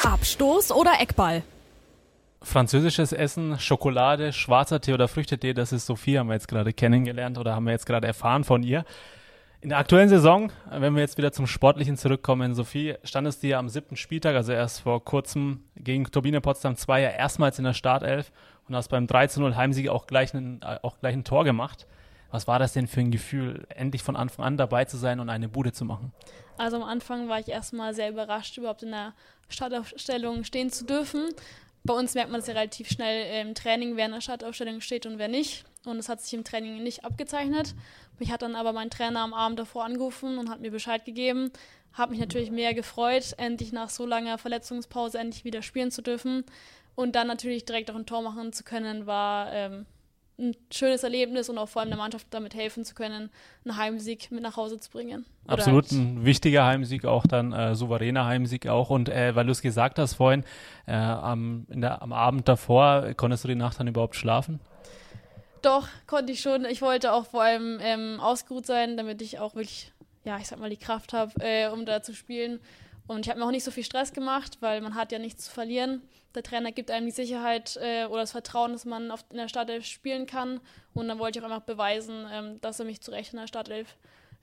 Abstoß 0.03 0.71
oder 0.71 0.93
Eckball? 0.99 1.43
Französisches 2.41 3.11
Essen, 3.11 3.59
Schokolade, 3.59 4.31
schwarzer 4.31 4.79
Tee 4.79 4.93
oder 4.93 5.07
Früchtetee, 5.07 5.53
das 5.53 5.71
ist 5.71 5.87
Sophie, 5.87 6.19
haben 6.19 6.27
wir 6.27 6.35
jetzt 6.35 6.47
gerade 6.47 6.73
kennengelernt 6.73 7.39
oder 7.39 7.55
haben 7.55 7.65
wir 7.65 7.71
jetzt 7.71 7.87
gerade 7.87 8.05
erfahren 8.05 8.43
von 8.43 8.61
ihr. 8.61 8.85
In 9.61 9.69
der 9.69 9.79
aktuellen 9.79 10.09
Saison, 10.09 10.51
wenn 10.69 10.93
wir 10.93 11.01
jetzt 11.01 11.17
wieder 11.17 11.31
zum 11.31 11.47
Sportlichen 11.47 11.97
zurückkommen, 11.97 12.53
Sophie, 12.53 12.95
standest 13.03 13.41
du 13.41 13.47
ja 13.47 13.57
am 13.57 13.67
siebten 13.67 13.95
Spieltag, 13.95 14.35
also 14.35 14.51
erst 14.51 14.81
vor 14.81 15.03
kurzem 15.03 15.63
gegen 15.75 16.05
Turbine 16.05 16.39
Potsdam 16.39 16.75
2 16.75 17.01
ja 17.01 17.09
erstmals 17.09 17.57
in 17.57 17.65
der 17.65 17.73
Startelf 17.73 18.31
und 18.67 18.75
hast 18.75 18.89
beim 18.89 19.05
3-0 19.05 19.55
Heimsieg 19.55 19.89
auch 19.89 20.05
gleich, 20.05 20.35
einen, 20.35 20.61
auch 20.63 20.99
gleich 20.99 21.15
ein 21.15 21.23
Tor 21.23 21.45
gemacht. 21.45 21.87
Was 22.31 22.47
war 22.47 22.59
das 22.59 22.73
denn 22.73 22.87
für 22.87 22.99
ein 22.99 23.11
Gefühl, 23.11 23.65
endlich 23.69 24.03
von 24.03 24.15
Anfang 24.15 24.45
an 24.45 24.57
dabei 24.57 24.85
zu 24.85 24.97
sein 24.97 25.19
und 25.19 25.29
eine 25.29 25.47
Bude 25.47 25.71
zu 25.71 25.85
machen? 25.85 26.11
Also 26.57 26.77
am 26.77 26.83
Anfang 26.83 27.27
war 27.27 27.39
ich 27.39 27.47
erstmal 27.47 27.93
sehr 27.93 28.09
überrascht, 28.09 28.57
überhaupt 28.57 28.83
in 28.83 28.91
der 28.91 29.13
Startaufstellung 29.49 30.43
stehen 30.43 30.69
zu 30.69 30.85
dürfen. 30.85 31.29
Bei 31.83 31.93
uns 31.93 32.15
merkt 32.15 32.31
man 32.31 32.39
es 32.39 32.47
ja 32.47 32.53
relativ 32.53 32.89
schnell 32.89 33.45
im 33.45 33.53
Training, 33.53 33.95
wer 33.95 34.07
in 34.07 34.11
der 34.11 34.21
Startaufstellung 34.21 34.81
steht 34.81 35.05
und 35.05 35.19
wer 35.19 35.27
nicht. 35.27 35.65
Und 35.85 35.97
es 35.97 36.09
hat 36.09 36.19
sich 36.21 36.33
im 36.33 36.43
Training 36.43 36.81
nicht 36.81 37.05
abgezeichnet. 37.05 37.75
Mich 38.17 38.31
hat 38.31 38.41
dann 38.41 38.55
aber 38.55 38.73
mein 38.73 38.89
Trainer 38.89 39.19
am 39.19 39.33
Abend 39.33 39.59
davor 39.59 39.85
angerufen 39.85 40.39
und 40.39 40.49
hat 40.49 40.61
mir 40.61 40.71
Bescheid 40.71 41.05
gegeben. 41.05 41.51
Habe 41.93 42.11
mich 42.11 42.19
natürlich 42.19 42.49
mehr 42.49 42.73
gefreut, 42.73 43.35
endlich 43.37 43.71
nach 43.71 43.89
so 43.89 44.05
langer 44.05 44.37
Verletzungspause 44.37 45.19
endlich 45.19 45.45
wieder 45.45 45.61
spielen 45.61 45.91
zu 45.91 46.01
dürfen. 46.01 46.43
Und 46.95 47.15
dann 47.15 47.27
natürlich 47.27 47.65
direkt 47.65 47.91
auch 47.91 47.95
ein 47.95 48.05
Tor 48.05 48.23
machen 48.23 48.51
zu 48.51 48.63
können, 48.63 49.05
war 49.05 49.53
ähm, 49.53 49.85
ein 50.37 50.55
schönes 50.71 51.03
Erlebnis 51.03 51.49
und 51.49 51.57
auch 51.57 51.69
vor 51.69 51.81
allem 51.81 51.89
der 51.89 51.97
Mannschaft 51.97 52.27
damit 52.31 52.55
helfen 52.55 52.83
zu 52.83 52.93
können, 52.93 53.29
einen 53.63 53.77
Heimsieg 53.77 54.31
mit 54.31 54.43
nach 54.43 54.57
Hause 54.57 54.79
zu 54.79 54.91
bringen. 54.91 55.25
Oder 55.45 55.53
Absolut, 55.53 55.91
ein 55.91 56.25
wichtiger 56.25 56.65
Heimsieg, 56.65 57.05
auch 57.05 57.25
dann 57.25 57.53
äh, 57.53 57.75
souveräner 57.75 58.25
Heimsieg 58.25 58.67
auch. 58.67 58.89
Und 58.89 59.09
äh, 59.09 59.35
weil 59.35 59.45
du 59.45 59.51
es 59.51 59.61
gesagt 59.61 59.99
hast 59.99 60.15
vorhin, 60.15 60.43
äh, 60.87 60.93
am, 60.93 61.65
der, 61.69 62.01
am 62.01 62.11
Abend 62.11 62.47
davor, 62.47 63.13
konntest 63.15 63.43
du 63.43 63.47
die 63.47 63.55
Nacht 63.55 63.79
dann 63.79 63.87
überhaupt 63.87 64.15
schlafen? 64.15 64.59
Doch, 65.61 65.87
konnte 66.05 66.33
ich 66.33 66.41
schon. 66.41 66.65
Ich 66.65 66.81
wollte 66.81 67.13
auch 67.13 67.25
vor 67.25 67.41
allem 67.41 67.79
ähm, 67.81 68.19
ausgeruht 68.19 68.65
sein, 68.65 68.97
damit 68.97 69.21
ich 69.21 69.39
auch 69.39 69.55
wirklich, 69.55 69.91
ja, 70.23 70.37
ich 70.37 70.47
sag 70.47 70.59
mal, 70.59 70.69
die 70.69 70.77
Kraft 70.77 71.13
habe, 71.13 71.31
äh, 71.39 71.69
um 71.69 71.85
da 71.85 72.03
zu 72.03 72.13
spielen. 72.13 72.59
Und 73.07 73.25
ich 73.25 73.29
habe 73.29 73.39
mir 73.39 73.45
auch 73.45 73.51
nicht 73.51 73.63
so 73.63 73.71
viel 73.71 73.83
Stress 73.83 74.13
gemacht, 74.13 74.57
weil 74.59 74.81
man 74.81 74.95
hat 74.95 75.11
ja 75.11 75.19
nichts 75.19 75.45
zu 75.45 75.51
verlieren. 75.51 76.01
Der 76.35 76.43
Trainer 76.43 76.71
gibt 76.71 76.91
einem 76.91 77.05
die 77.05 77.11
Sicherheit 77.11 77.79
äh, 77.81 78.05
oder 78.05 78.21
das 78.21 78.31
Vertrauen, 78.31 78.73
dass 78.73 78.85
man 78.85 79.09
auf, 79.09 79.23
in 79.31 79.37
der 79.37 79.47
Startelf 79.47 79.85
spielen 79.85 80.25
kann. 80.25 80.59
Und 80.93 81.07
dann 81.07 81.17
wollte 81.17 81.39
ich 81.39 81.45
auch 81.45 81.49
einfach 81.49 81.65
beweisen, 81.65 82.25
ähm, 82.31 82.61
dass 82.61 82.79
er 82.79 82.85
mich 82.85 83.01
zu 83.01 83.11
Recht 83.11 83.33
in 83.33 83.39
der 83.39 83.47
Startelf 83.47 83.95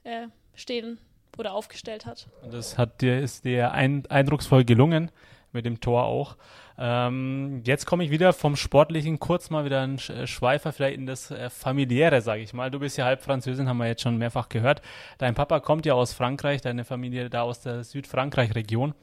äh, 0.05 0.29
stehen 0.55 0.99
oder 1.39 1.53
aufgestellt 1.53 2.07
hat. 2.07 2.29
Und 2.43 2.55
das 2.55 2.79
hat 2.79 3.03
dir, 3.03 3.21
ist 3.21 3.45
dir 3.45 3.73
ein, 3.73 4.05
eindrucksvoll 4.09 4.65
gelungen, 4.65 5.11
mit 5.53 5.67
dem 5.67 5.81
Tor 5.81 6.05
auch. 6.05 6.37
Ähm, 6.79 7.63
jetzt 7.65 7.85
komme 7.85 8.05
ich 8.05 8.11
wieder 8.11 8.33
vom 8.33 8.57
Sportlichen 8.57 9.19
kurz 9.19 9.51
mal 9.51 9.65
wieder 9.67 9.83
ein 9.83 9.99
äh, 9.99 10.27
Schweifer 10.27 10.73
vielleicht 10.73 10.97
in 10.97 11.07
das 11.07 11.31
äh, 11.31 11.51
Familiäre, 11.51 12.23
sage 12.23 12.43
ich 12.43 12.55
mal. 12.55 12.71
Du 12.71 12.79
bist 12.79 12.97
ja 12.97 13.05
halb 13.05 13.23
Französin, 13.23 13.69
haben 13.69 13.77
wir 13.77 13.87
jetzt 13.87 14.03
schon 14.03 14.17
mehrfach 14.17 14.49
gehört. 14.49 14.81
Dein 15.19 15.35
Papa 15.35 15.61
kommt 15.61 15.85
ja 15.85 15.93
aus 15.93 16.15
Frankreich, 16.15 16.63
deine 16.63 16.85
Familie 16.85 17.29
da 17.29 17.43
aus 17.43 17.61
der 17.61 17.85
Südfrankreich-Region. 17.85 18.95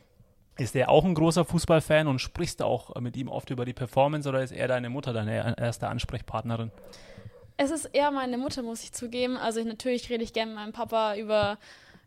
Ist 0.59 0.75
er 0.75 0.89
auch 0.89 1.05
ein 1.05 1.13
großer 1.13 1.45
Fußballfan 1.45 2.07
und 2.07 2.19
sprichst 2.19 2.59
du 2.59 2.65
auch 2.65 2.93
mit 2.99 3.15
ihm 3.15 3.29
oft 3.29 3.49
über 3.49 3.63
die 3.63 3.73
Performance 3.73 4.27
oder 4.27 4.43
ist 4.43 4.51
er 4.51 4.67
deine 4.67 4.89
Mutter 4.89 5.13
deine 5.13 5.57
erste 5.57 5.87
Ansprechpartnerin? 5.87 6.71
Es 7.55 7.71
ist 7.71 7.85
eher 7.85 8.11
meine 8.11 8.37
Mutter, 8.37 8.61
muss 8.61 8.83
ich 8.83 8.91
zugeben. 8.91 9.37
Also 9.37 9.61
ich, 9.61 9.65
natürlich 9.65 10.09
rede 10.09 10.23
ich 10.23 10.33
gerne 10.33 10.51
mit 10.51 10.59
meinem 10.59 10.73
Papa 10.73 11.15
über 11.15 11.57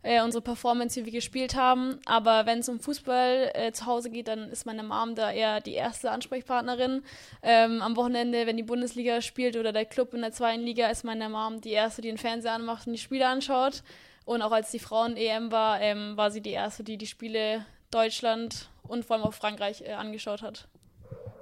äh, 0.03 0.23
unsere 0.23 0.43
Performance, 0.43 1.01
wie 1.01 1.07
wir 1.07 1.13
gespielt 1.13 1.55
haben. 1.55 1.99
Aber 2.05 2.45
wenn 2.45 2.59
es 2.59 2.69
um 2.69 2.79
Fußball 2.79 3.53
äh, 3.55 3.73
zu 3.73 3.87
Hause 3.87 4.11
geht, 4.11 4.29
dann 4.29 4.51
ist 4.51 4.67
meine 4.67 4.83
Mom 4.83 5.15
da 5.15 5.33
eher 5.33 5.61
die 5.63 5.73
erste 5.73 6.11
Ansprechpartnerin. 6.11 7.03
Ähm, 7.43 7.81
am 7.81 7.97
Wochenende, 7.97 8.47
wenn 8.47 8.59
die 8.59 8.63
Bundesliga 8.63 9.23
spielt 9.23 9.57
oder 9.57 9.73
der 9.73 9.87
Club 9.87 10.13
in 10.13 10.21
der 10.21 10.33
zweiten 10.33 10.63
Liga, 10.63 10.89
ist 10.89 11.05
meine 11.05 11.31
Mom 11.31 11.63
die 11.63 11.71
erste, 11.71 12.03
die 12.03 12.09
den 12.09 12.19
Fernseher 12.19 12.53
anmacht 12.53 12.87
und 12.87 12.93
die 12.93 12.99
Spiele 12.99 13.27
anschaut. 13.27 13.83
Und 14.27 14.43
auch 14.43 14.53
als 14.53 14.71
die 14.71 14.79
Frauen-EM 14.79 15.51
war, 15.51 15.81
ähm, 15.81 16.19
war 16.19 16.31
sie 16.31 16.43
die 16.43 16.51
erste, 16.51 16.85
die 16.85 16.99
die 16.99 17.07
Spiele 17.07 17.65
Deutschland 17.95 18.69
und 18.83 19.05
vor 19.05 19.17
allem 19.17 19.25
auch 19.25 19.35
Frankreich 19.35 19.83
äh, 19.83 19.93
angeschaut 19.93 20.43
hat. 20.43 20.69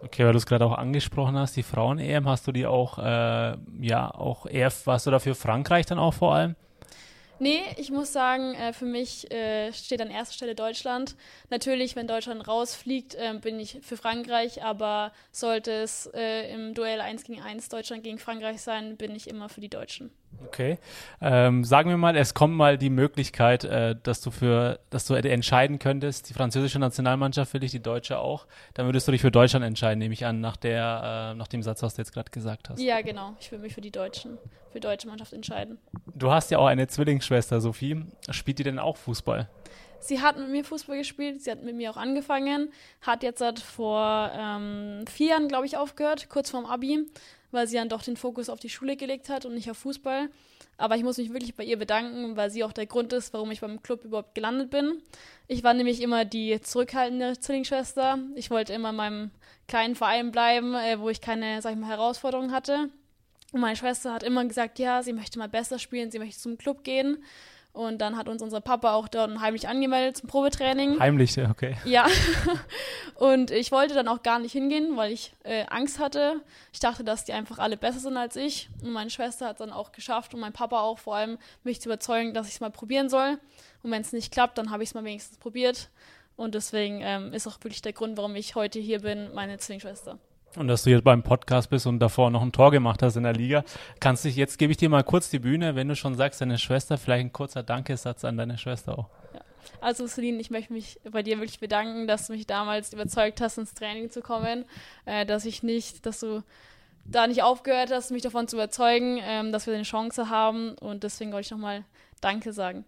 Okay, 0.02 0.24
weil 0.24 0.32
du 0.32 0.38
es 0.38 0.46
gerade 0.46 0.64
auch 0.64 0.78
angesprochen 0.78 1.36
hast, 1.36 1.56
die 1.56 1.62
Frauen-EM, 1.62 2.26
hast 2.28 2.46
du 2.46 2.52
die 2.52 2.66
auch, 2.66 2.98
äh, 2.98 3.56
ja, 3.80 4.10
auch 4.10 4.46
eher, 4.46 4.72
warst 4.84 5.06
du 5.06 5.10
da 5.10 5.18
für 5.18 5.34
Frankreich 5.34 5.86
dann 5.86 5.98
auch 5.98 6.14
vor 6.14 6.34
allem? 6.34 6.56
Nee, 7.38 7.62
ich 7.78 7.90
muss 7.90 8.12
sagen, 8.12 8.54
äh, 8.54 8.74
für 8.74 8.84
mich 8.84 9.30
äh, 9.30 9.72
steht 9.72 10.02
an 10.02 10.10
erster 10.10 10.34
Stelle 10.34 10.54
Deutschland. 10.54 11.16
Natürlich, 11.48 11.96
wenn 11.96 12.06
Deutschland 12.06 12.46
rausfliegt, 12.46 13.14
äh, 13.14 13.32
bin 13.40 13.58
ich 13.58 13.78
für 13.80 13.96
Frankreich, 13.96 14.62
aber 14.62 15.12
sollte 15.32 15.72
es 15.72 16.06
äh, 16.12 16.52
im 16.52 16.74
Duell 16.74 17.00
1 17.00 17.24
gegen 17.24 17.40
1 17.40 17.70
Deutschland 17.70 18.04
gegen 18.04 18.18
Frankreich 18.18 18.60
sein, 18.60 18.98
bin 18.98 19.14
ich 19.14 19.26
immer 19.26 19.48
für 19.48 19.62
die 19.62 19.70
Deutschen. 19.70 20.10
Okay. 20.46 20.78
Ähm, 21.20 21.64
sagen 21.64 21.90
wir 21.90 21.96
mal, 21.96 22.16
es 22.16 22.34
kommt 22.34 22.54
mal 22.54 22.78
die 22.78 22.90
Möglichkeit, 22.90 23.64
äh, 23.64 23.94
dass 24.02 24.20
du 24.20 24.30
für, 24.30 24.80
dass 24.90 25.06
du 25.06 25.14
entscheiden 25.14 25.78
könntest, 25.78 26.28
die 26.28 26.34
französische 26.34 26.78
Nationalmannschaft 26.78 27.52
will 27.52 27.60
dich, 27.60 27.70
die 27.70 27.82
deutsche 27.82 28.18
auch. 28.18 28.46
Dann 28.74 28.86
würdest 28.86 29.06
du 29.06 29.12
dich 29.12 29.20
für 29.20 29.30
Deutschland 29.30 29.64
entscheiden, 29.64 29.98
nehme 29.98 30.14
ich 30.14 30.26
an, 30.26 30.40
nach 30.40 30.56
der, 30.56 31.32
äh, 31.32 31.34
nach 31.36 31.48
dem 31.48 31.62
Satz, 31.62 31.82
was 31.82 31.94
du 31.94 32.02
jetzt 32.02 32.12
gerade 32.12 32.30
gesagt 32.30 32.68
hast. 32.68 32.80
Ja, 32.80 33.00
genau. 33.00 33.34
Ich 33.40 33.50
würde 33.52 33.62
mich 33.62 33.74
für 33.74 33.80
die 33.80 33.90
Deutschen, 33.90 34.38
für 34.72 34.80
die 34.80 34.86
deutsche 34.86 35.08
Mannschaft 35.08 35.32
entscheiden. 35.32 35.78
Du 36.14 36.30
hast 36.30 36.50
ja 36.50 36.58
auch 36.58 36.66
eine 36.66 36.86
Zwillingsschwester, 36.86 37.60
Sophie. 37.60 38.04
Spielt 38.30 38.58
die 38.58 38.64
denn 38.64 38.78
auch 38.78 38.96
Fußball? 38.96 39.48
Sie 40.00 40.20
hat 40.20 40.38
mit 40.38 40.48
mir 40.48 40.64
Fußball 40.64 40.96
gespielt, 40.96 41.42
sie 41.42 41.50
hat 41.50 41.62
mit 41.62 41.76
mir 41.76 41.90
auch 41.90 41.98
angefangen, 41.98 42.72
hat 43.02 43.22
jetzt 43.22 43.42
halt 43.42 43.60
vor 43.60 44.30
ähm, 44.34 45.04
vier 45.06 45.28
Jahren, 45.28 45.48
glaube 45.48 45.66
ich, 45.66 45.76
aufgehört, 45.76 46.30
kurz 46.30 46.50
vorm 46.50 46.64
Abi 46.64 47.06
weil 47.50 47.66
sie 47.66 47.76
dann 47.76 47.88
doch 47.88 48.02
den 48.02 48.16
Fokus 48.16 48.48
auf 48.48 48.60
die 48.60 48.68
Schule 48.68 48.96
gelegt 48.96 49.28
hat 49.28 49.44
und 49.44 49.54
nicht 49.54 49.70
auf 49.70 49.78
Fußball. 49.78 50.28
Aber 50.76 50.96
ich 50.96 51.02
muss 51.02 51.18
mich 51.18 51.32
wirklich 51.32 51.54
bei 51.54 51.64
ihr 51.64 51.78
bedanken, 51.78 52.36
weil 52.36 52.50
sie 52.50 52.64
auch 52.64 52.72
der 52.72 52.86
Grund 52.86 53.12
ist, 53.12 53.34
warum 53.34 53.50
ich 53.50 53.60
beim 53.60 53.82
Club 53.82 54.04
überhaupt 54.04 54.34
gelandet 54.34 54.70
bin. 54.70 55.02
Ich 55.46 55.62
war 55.62 55.74
nämlich 55.74 56.00
immer 56.00 56.24
die 56.24 56.60
zurückhaltende 56.60 57.38
Zwillingsschwester. 57.38 58.18
Ich 58.34 58.50
wollte 58.50 58.72
immer 58.72 58.90
in 58.90 58.96
meinem 58.96 59.30
kleinen 59.68 59.94
Verein 59.94 60.32
bleiben, 60.32 60.74
äh, 60.74 60.98
wo 60.98 61.10
ich 61.10 61.20
keine, 61.20 61.60
sag 61.60 61.72
ich 61.72 61.78
mal, 61.78 61.88
Herausforderungen 61.88 62.52
hatte. 62.52 62.88
Und 63.52 63.60
meine 63.60 63.76
Schwester 63.76 64.12
hat 64.12 64.22
immer 64.22 64.44
gesagt, 64.44 64.78
ja, 64.78 65.02
sie 65.02 65.12
möchte 65.12 65.38
mal 65.38 65.48
besser 65.48 65.78
spielen, 65.78 66.10
sie 66.10 66.18
möchte 66.18 66.40
zum 66.40 66.56
Club 66.56 66.84
gehen. 66.84 67.22
Und 67.72 67.98
dann 68.00 68.16
hat 68.16 68.28
uns 68.28 68.42
unser 68.42 68.60
Papa 68.60 68.94
auch 68.94 69.06
dort 69.06 69.38
heimlich 69.40 69.68
angemeldet 69.68 70.16
zum 70.16 70.28
Probetraining. 70.28 70.98
Heimlich, 70.98 71.38
okay. 71.38 71.76
Ja. 71.84 72.06
Und 73.14 73.52
ich 73.52 73.70
wollte 73.70 73.94
dann 73.94 74.08
auch 74.08 74.22
gar 74.22 74.40
nicht 74.40 74.52
hingehen, 74.52 74.96
weil 74.96 75.12
ich 75.12 75.34
äh, 75.44 75.66
Angst 75.68 76.00
hatte. 76.00 76.40
Ich 76.72 76.80
dachte, 76.80 77.04
dass 77.04 77.24
die 77.24 77.32
einfach 77.32 77.58
alle 77.58 77.76
besser 77.76 78.00
sind 78.00 78.16
als 78.16 78.34
ich. 78.34 78.68
Und 78.82 78.90
meine 78.90 79.10
Schwester 79.10 79.46
hat 79.46 79.52
es 79.52 79.58
dann 79.58 79.72
auch 79.72 79.92
geschafft 79.92 80.34
und 80.34 80.40
mein 80.40 80.52
Papa 80.52 80.80
auch 80.80 80.98
vor 80.98 81.14
allem, 81.14 81.38
mich 81.62 81.80
zu 81.80 81.88
überzeugen, 81.88 82.34
dass 82.34 82.48
ich 82.48 82.54
es 82.54 82.60
mal 82.60 82.70
probieren 82.70 83.08
soll. 83.08 83.38
Und 83.82 83.92
wenn 83.92 84.02
es 84.02 84.12
nicht 84.12 84.32
klappt, 84.32 84.58
dann 84.58 84.70
habe 84.70 84.82
ich 84.82 84.90
es 84.90 84.94
mal 84.94 85.04
wenigstens 85.04 85.38
probiert. 85.38 85.90
Und 86.36 86.54
deswegen 86.54 87.00
ähm, 87.02 87.32
ist 87.32 87.46
auch 87.46 87.58
wirklich 87.62 87.82
der 87.82 87.92
Grund, 87.92 88.16
warum 88.16 88.34
ich 88.34 88.54
heute 88.56 88.80
hier 88.80 89.00
bin, 89.00 89.32
meine 89.32 89.58
Zwillingsschwester. 89.58 90.18
Und 90.56 90.66
dass 90.66 90.82
du 90.82 90.90
jetzt 90.90 91.04
beim 91.04 91.22
Podcast 91.22 91.70
bist 91.70 91.86
und 91.86 92.00
davor 92.00 92.30
noch 92.30 92.42
ein 92.42 92.50
Tor 92.50 92.72
gemacht 92.72 93.02
hast 93.02 93.16
in 93.16 93.22
der 93.22 93.32
Liga. 93.32 93.64
Kannst 94.00 94.24
dich, 94.24 94.34
jetzt 94.34 94.58
gebe 94.58 94.72
ich 94.72 94.76
dir 94.76 94.88
mal 94.88 95.04
kurz 95.04 95.30
die 95.30 95.38
Bühne, 95.38 95.76
wenn 95.76 95.86
du 95.86 95.94
schon 95.94 96.16
sagst, 96.16 96.40
deine 96.40 96.58
Schwester, 96.58 96.98
vielleicht 96.98 97.26
ein 97.26 97.32
kurzer 97.32 97.62
Dankesatz 97.62 98.24
an 98.24 98.36
deine 98.36 98.58
Schwester 98.58 98.98
auch. 98.98 99.10
Ja. 99.32 99.40
Also 99.80 100.06
Celine, 100.06 100.40
ich 100.40 100.50
möchte 100.50 100.72
mich 100.72 101.00
bei 101.10 101.22
dir 101.22 101.38
wirklich 101.38 101.60
bedanken, 101.60 102.06
dass 102.06 102.26
du 102.26 102.32
mich 102.32 102.46
damals 102.46 102.92
überzeugt 102.92 103.40
hast, 103.40 103.58
ins 103.58 103.74
Training 103.74 104.10
zu 104.10 104.20
kommen, 104.22 104.64
äh, 105.04 105.24
dass 105.24 105.44
ich 105.44 105.62
nicht, 105.62 106.04
dass 106.04 106.20
du 106.20 106.42
da 107.04 107.26
nicht 107.26 107.42
aufgehört 107.42 107.90
hast, 107.90 108.10
mich 108.10 108.22
davon 108.22 108.48
zu 108.48 108.56
überzeugen, 108.56 109.18
ähm, 109.22 109.52
dass 109.52 109.66
wir 109.66 109.74
eine 109.74 109.84
Chance 109.84 110.28
haben 110.28 110.76
und 110.78 111.02
deswegen 111.04 111.32
wollte 111.32 111.46
ich 111.46 111.50
nochmal 111.50 111.84
Danke 112.20 112.52
sagen. 112.52 112.84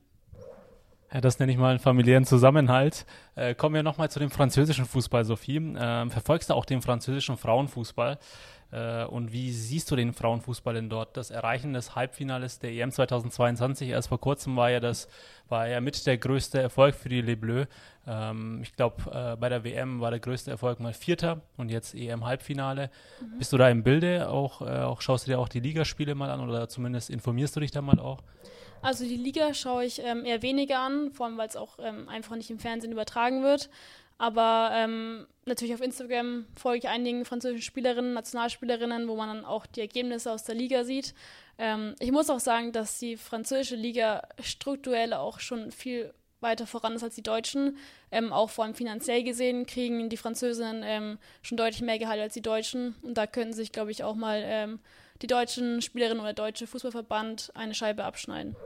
Ja, 1.13 1.21
das 1.21 1.39
nenne 1.39 1.53
ich 1.53 1.59
mal 1.59 1.71
einen 1.71 1.79
familiären 1.79 2.25
Zusammenhalt. 2.25 3.05
Äh, 3.35 3.55
kommen 3.55 3.75
wir 3.75 3.83
nochmal 3.83 4.11
zu 4.11 4.19
dem 4.19 4.31
französischen 4.31 4.87
Fußball, 4.87 5.27
Sophie. 5.27 5.57
Ähm, 5.57 6.11
verfolgst 6.11 6.49
du 6.49 6.55
auch 6.55 6.65
den 6.65 6.81
französischen 6.81 7.37
Frauenfußball? 7.37 8.19
Äh, 8.71 9.05
und 9.05 9.31
wie 9.31 9.53
siehst 9.53 9.91
du 9.91 9.97
den 9.97 10.15
Frauenfußball 10.15 10.73
denn 10.73 10.89
dort? 10.89 11.19
Das 11.19 11.31
Erreichen 11.31 11.75
des 11.75 11.95
Halbfinales 11.95 12.61
der 12.61 12.73
EM 12.73 12.91
2022, 12.91 13.91
erst 13.91 14.09
vor 14.09 14.21
kurzem 14.21 14.57
war 14.57 14.71
ja 14.71 14.81
das, 14.81 15.07
war 15.51 15.69
ja 15.69 15.83
mit 15.83 16.07
der 16.07 16.17
größte 16.17 16.63
Erfolg 16.63 16.95
für 16.95 17.11
die 17.11 17.21
Les 17.21 17.39
Bleus. 17.39 17.67
Ähm, 18.07 18.61
ich 18.63 18.75
glaube, 18.75 19.11
äh, 19.13 19.37
bei 19.37 19.51
der 19.51 19.65
WM 19.65 20.01
war 20.01 20.11
der 20.11 20.21
größte 20.21 20.51
Erfolg 20.51 20.81
mal 20.81 20.95
Vierter 20.95 21.43
und 21.59 21.71
jetzt 21.71 21.95
EM-Halbfinale. 21.95 22.89
Mhm. 23.21 23.39
Bist 23.39 23.53
du 23.53 23.59
da 23.59 23.69
im 23.69 23.83
Bilde? 23.83 24.31
Auch, 24.31 24.63
äh, 24.63 24.81
auch 24.81 25.03
schaust 25.03 25.27
du 25.27 25.33
dir 25.33 25.39
auch 25.39 25.49
die 25.49 25.61
Ligaspiele 25.61 26.15
mal 26.15 26.31
an 26.31 26.41
oder 26.41 26.71
zumindest 26.71 27.11
informierst 27.11 27.55
du 27.55 27.61
dich 27.61 27.71
da 27.71 27.83
mal 27.83 28.01
auch? 28.01 28.23
Also 28.83 29.05
die 29.05 29.17
Liga 29.17 29.55
schaue 29.55 29.85
ich 29.85 30.01
ähm, 30.05 30.25
eher 30.25 30.43
weniger 30.43 30.81
an, 30.81 31.13
vor 31.13 31.27
allem 31.27 31.39
weil 31.39 31.49
es 31.49 31.57
auch 31.57 31.79
ähm, 31.79 32.09
einfach 32.09 32.37
nicht 32.37 32.51
im 32.51 32.59
Fernsehen 32.59 32.93
übertragen 32.93 33.43
wird. 33.43 33.71
Aber 34.19 34.71
ähm, 34.75 35.27
natürlich 35.47 35.75
auf 35.75 35.81
Instagram 35.81 36.47
folge 36.55 36.79
ich 36.79 36.89
einigen 36.89 37.25
französischen 37.25 37.63
Spielerinnen, 37.63 38.13
Nationalspielerinnen, 38.13 39.09
wo 39.09 39.17
man 39.17 39.29
dann 39.29 39.45
auch 39.45 39.67
die 39.67 39.81
Ergebnisse 39.81 40.31
aus 40.31 40.45
der 40.45 40.55
Liga 40.55 40.85
sieht. 40.85 41.15
Ähm, 41.59 41.95
ich 42.01 42.13
muss 42.13 42.31
auch 42.31 42.41
sagen, 42.41 42.73
dass 42.73 42.99
die 42.99 43.17
französische 43.17 43.77
Liga 43.77 44.23
strukturell 44.41 45.13
auch 45.15 45.41
schon 45.41 45.71
viel 45.71 46.13
weiter 46.41 46.67
voran 46.67 46.95
ist 46.95 47.05
als 47.05 47.15
die 47.15 47.23
Deutschen. 47.23 47.79
Ähm, 48.11 48.33
auch 48.33 48.51
vor 48.51 48.65
allem 48.65 48.75
finanziell 48.75 49.23
gesehen 49.23 49.65
kriegen 49.67 50.09
die 50.09 50.17
Französinnen 50.17 50.83
ähm, 50.85 51.19
schon 51.43 51.57
deutlich 51.57 51.83
mehr 51.83 51.99
Gehalt 51.99 52.21
als 52.21 52.35
die 52.35 52.43
Deutschen. 52.43 52.97
Und 53.03 53.15
da 53.15 53.27
könnten 53.27 53.55
sich, 53.55 53.73
glaube 53.73 53.91
ich, 53.91 54.05
auch 54.05 54.17
mal 54.17 54.43
ähm, 54.45 54.81
die 55.23 55.29
deutschen 55.29 55.81
Spielerinnen 55.83 56.21
oder 56.21 56.35
der 56.35 56.45
deutsche 56.45 56.67
Fußballverband 56.67 57.53
eine 57.55 57.75
Scheibe 57.75 58.05
abschneiden. 58.05 58.57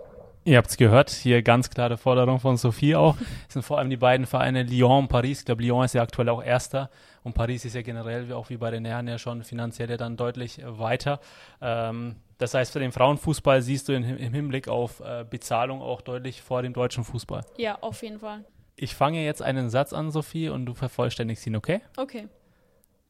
Ihr 0.46 0.58
habt 0.58 0.70
es 0.70 0.76
gehört, 0.76 1.10
hier 1.10 1.42
ganz 1.42 1.70
klare 1.70 1.96
Forderung 1.96 2.38
von 2.38 2.56
Sophie 2.56 2.94
auch. 2.94 3.16
Es 3.48 3.54
sind 3.54 3.62
vor 3.64 3.78
allem 3.78 3.90
die 3.90 3.96
beiden 3.96 4.26
Vereine 4.26 4.62
Lyon 4.62 5.00
und 5.00 5.08
Paris. 5.08 5.40
Ich 5.40 5.44
glaube, 5.44 5.64
Lyon 5.64 5.84
ist 5.84 5.94
ja 5.94 6.02
aktuell 6.02 6.28
auch 6.28 6.40
Erster 6.40 6.88
und 7.24 7.34
Paris 7.34 7.64
ist 7.64 7.74
ja 7.74 7.82
generell, 7.82 8.32
auch 8.32 8.48
wie 8.48 8.56
bei 8.56 8.70
den 8.70 8.84
Herren, 8.84 9.08
ja 9.08 9.18
schon 9.18 9.42
finanziell 9.42 9.90
ja 9.90 9.96
dann 9.96 10.16
deutlich 10.16 10.60
weiter. 10.64 11.18
Ähm, 11.60 12.14
das 12.38 12.54
heißt, 12.54 12.72
für 12.72 12.78
den 12.78 12.92
Frauenfußball 12.92 13.60
siehst 13.60 13.88
du 13.88 13.92
in, 13.92 14.04
im 14.04 14.32
Hinblick 14.32 14.68
auf 14.68 15.00
äh, 15.00 15.24
Bezahlung 15.28 15.82
auch 15.82 16.00
deutlich 16.00 16.42
vor 16.42 16.62
dem 16.62 16.74
deutschen 16.74 17.02
Fußball. 17.02 17.44
Ja, 17.56 17.78
auf 17.80 18.04
jeden 18.04 18.20
Fall. 18.20 18.44
Ich 18.76 18.94
fange 18.94 19.24
jetzt 19.24 19.42
einen 19.42 19.68
Satz 19.68 19.92
an, 19.92 20.12
Sophie, 20.12 20.48
und 20.48 20.66
du 20.66 20.74
vervollständigst 20.74 21.44
ihn, 21.48 21.56
okay? 21.56 21.80
Okay. 21.96 22.28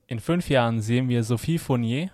In 0.07 0.21
fünf 0.21 0.49
Jahren 0.49 0.81
sehen 0.81 1.11
wir 1.11 1.23
Sophie 1.23 1.59
Fournier 1.59 2.09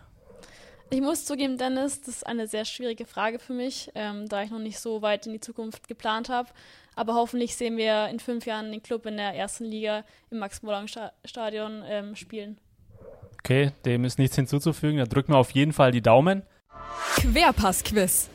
ich 0.93 1.01
muss 1.01 1.25
zugeben, 1.25 1.57
Dennis, 1.57 2.01
das 2.03 2.17
ist 2.17 2.27
eine 2.27 2.47
sehr 2.47 2.65
schwierige 2.67 3.07
Frage 3.07 3.39
für 3.39 3.55
mich, 3.55 3.91
ähm, 3.95 4.29
da 4.29 4.43
ich 4.43 4.51
noch 4.51 4.59
nicht 4.59 4.79
so 4.79 5.01
weit 5.01 5.27
in 5.27 5.33
die 5.33 5.41
Zukunft 5.41 5.89
geplant 5.89 6.29
habe. 6.29 6.51
Aber 6.95 7.15
hoffentlich 7.15 7.57
sehen 7.57 7.79
wir 7.79 8.09
in 8.09 8.21
fünf 8.21 8.45
Jahren 8.45 8.71
den 8.71 8.83
Club 8.83 9.07
in 9.07 9.17
der 9.17 9.35
ersten 9.35 9.65
Liga 9.65 10.05
im 10.31 10.39
Max-Morlock-Stadion 10.39 11.83
ähm, 11.87 12.15
spielen. 12.15 12.59
Okay, 13.39 13.73
dem 13.87 14.05
ist 14.05 14.19
nichts 14.19 14.37
hinzuzufügen. 14.37 14.99
Da 14.99 15.07
drücken 15.07 15.33
wir 15.33 15.39
auf 15.39 15.53
jeden 15.53 15.73
Fall 15.73 15.93
die 15.93 16.03
Daumen. 16.03 16.43
Querpass-Quiz. 17.17 18.29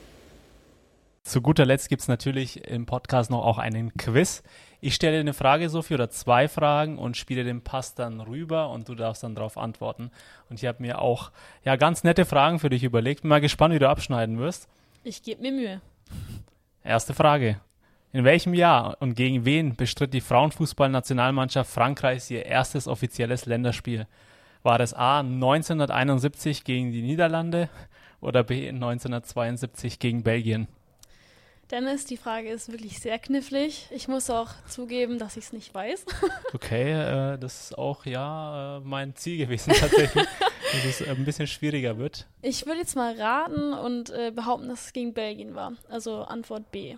Zu 1.24 1.42
guter 1.42 1.66
Letzt 1.66 1.90
gibt 1.90 2.02
es 2.02 2.08
natürlich 2.08 2.68
im 2.68 2.88
Podcast 2.88 3.30
noch 3.30 3.46
auch 3.46 3.60
einen 3.60 3.94
Quiz. 3.94 4.42
Ich 4.80 4.94
stelle 4.94 5.14
dir 5.14 5.22
eine 5.22 5.34
Frage, 5.34 5.70
Sophie, 5.70 5.96
oder 5.96 6.10
zwei 6.10 6.48
Fragen 6.48 7.00
und 7.00 7.18
spiele 7.18 7.44
den 7.44 7.62
Pass 7.62 7.96
dann 7.96 8.22
rüber 8.22 8.70
und 8.70 8.88
du 8.88 8.94
darfst 8.96 9.24
dann 9.24 9.34
darauf 9.34 9.58
antworten. 9.58 10.12
Und 10.50 10.62
ich 10.62 10.68
habe 10.68 10.84
mir 10.84 11.02
auch 11.02 11.32
ja 11.64 11.76
ganz 11.76 12.04
nette 12.04 12.26
Fragen 12.26 12.60
für 12.60 12.70
dich 12.70 12.84
überlegt. 12.84 13.22
Bin 13.22 13.30
mal 13.30 13.42
gespannt, 13.42 13.74
wie 13.74 13.80
du 13.80 13.90
abschneiden 13.90 14.38
wirst. 14.38 14.68
Ich 15.04 15.24
gebe 15.24 15.42
mir 15.42 15.52
Mühe. 15.52 15.82
Erste 16.84 17.16
Frage. 17.16 17.60
In 18.14 18.24
welchem 18.24 18.54
Jahr 18.54 18.98
und 19.00 19.16
gegen 19.16 19.46
wen 19.46 19.76
bestritt 19.76 20.14
die 20.14 20.22
Frauenfußballnationalmannschaft 20.22 21.70
Frankreichs 21.70 22.30
ihr 22.30 22.46
erstes 22.46 22.88
offizielles 22.88 23.46
Länderspiel? 23.46 24.08
War 24.64 24.80
es 24.80 24.94
A 24.94 25.20
1971 25.20 26.64
gegen 26.64 26.92
die 26.92 27.02
Niederlande 27.02 27.70
oder 28.22 28.44
B 28.44 28.70
1972 28.70 30.00
gegen 30.00 30.24
Belgien? 30.24 30.68
Dennis, 31.72 32.06
die 32.06 32.16
Frage 32.16 32.50
ist 32.50 32.72
wirklich 32.72 33.00
sehr 33.00 33.20
knifflig. 33.20 33.88
Ich 33.92 34.08
muss 34.08 34.30
auch 34.30 34.52
zugeben, 34.70 35.20
dass 35.20 35.36
ich 35.36 35.46
es 35.46 35.54
nicht 35.54 35.74
weiß. 35.74 36.06
okay, 36.54 36.94
äh, 36.94 37.38
das 37.38 37.62
ist 37.62 37.78
auch 37.78 38.06
ja 38.06 38.78
äh, 38.78 38.80
mein 38.80 39.16
Ziel 39.16 39.38
gewesen 39.38 39.74
tatsächlich, 39.78 40.26
dass 40.72 40.86
es 40.86 41.02
äh, 41.02 41.10
ein 41.10 41.26
bisschen 41.26 41.46
schwieriger 41.46 41.98
wird. 41.98 42.26
Ich 42.42 42.66
würde 42.66 42.80
jetzt 42.80 42.96
mal 42.96 43.20
raten 43.20 43.74
und 43.74 44.12
äh, 44.12 44.32
behaupten, 44.32 44.70
dass 44.70 44.86
es 44.86 44.94
gegen 44.94 45.14
Belgien 45.14 45.56
war. 45.56 45.74
Also 45.90 46.24
Antwort 46.24 46.72
B. 46.72 46.96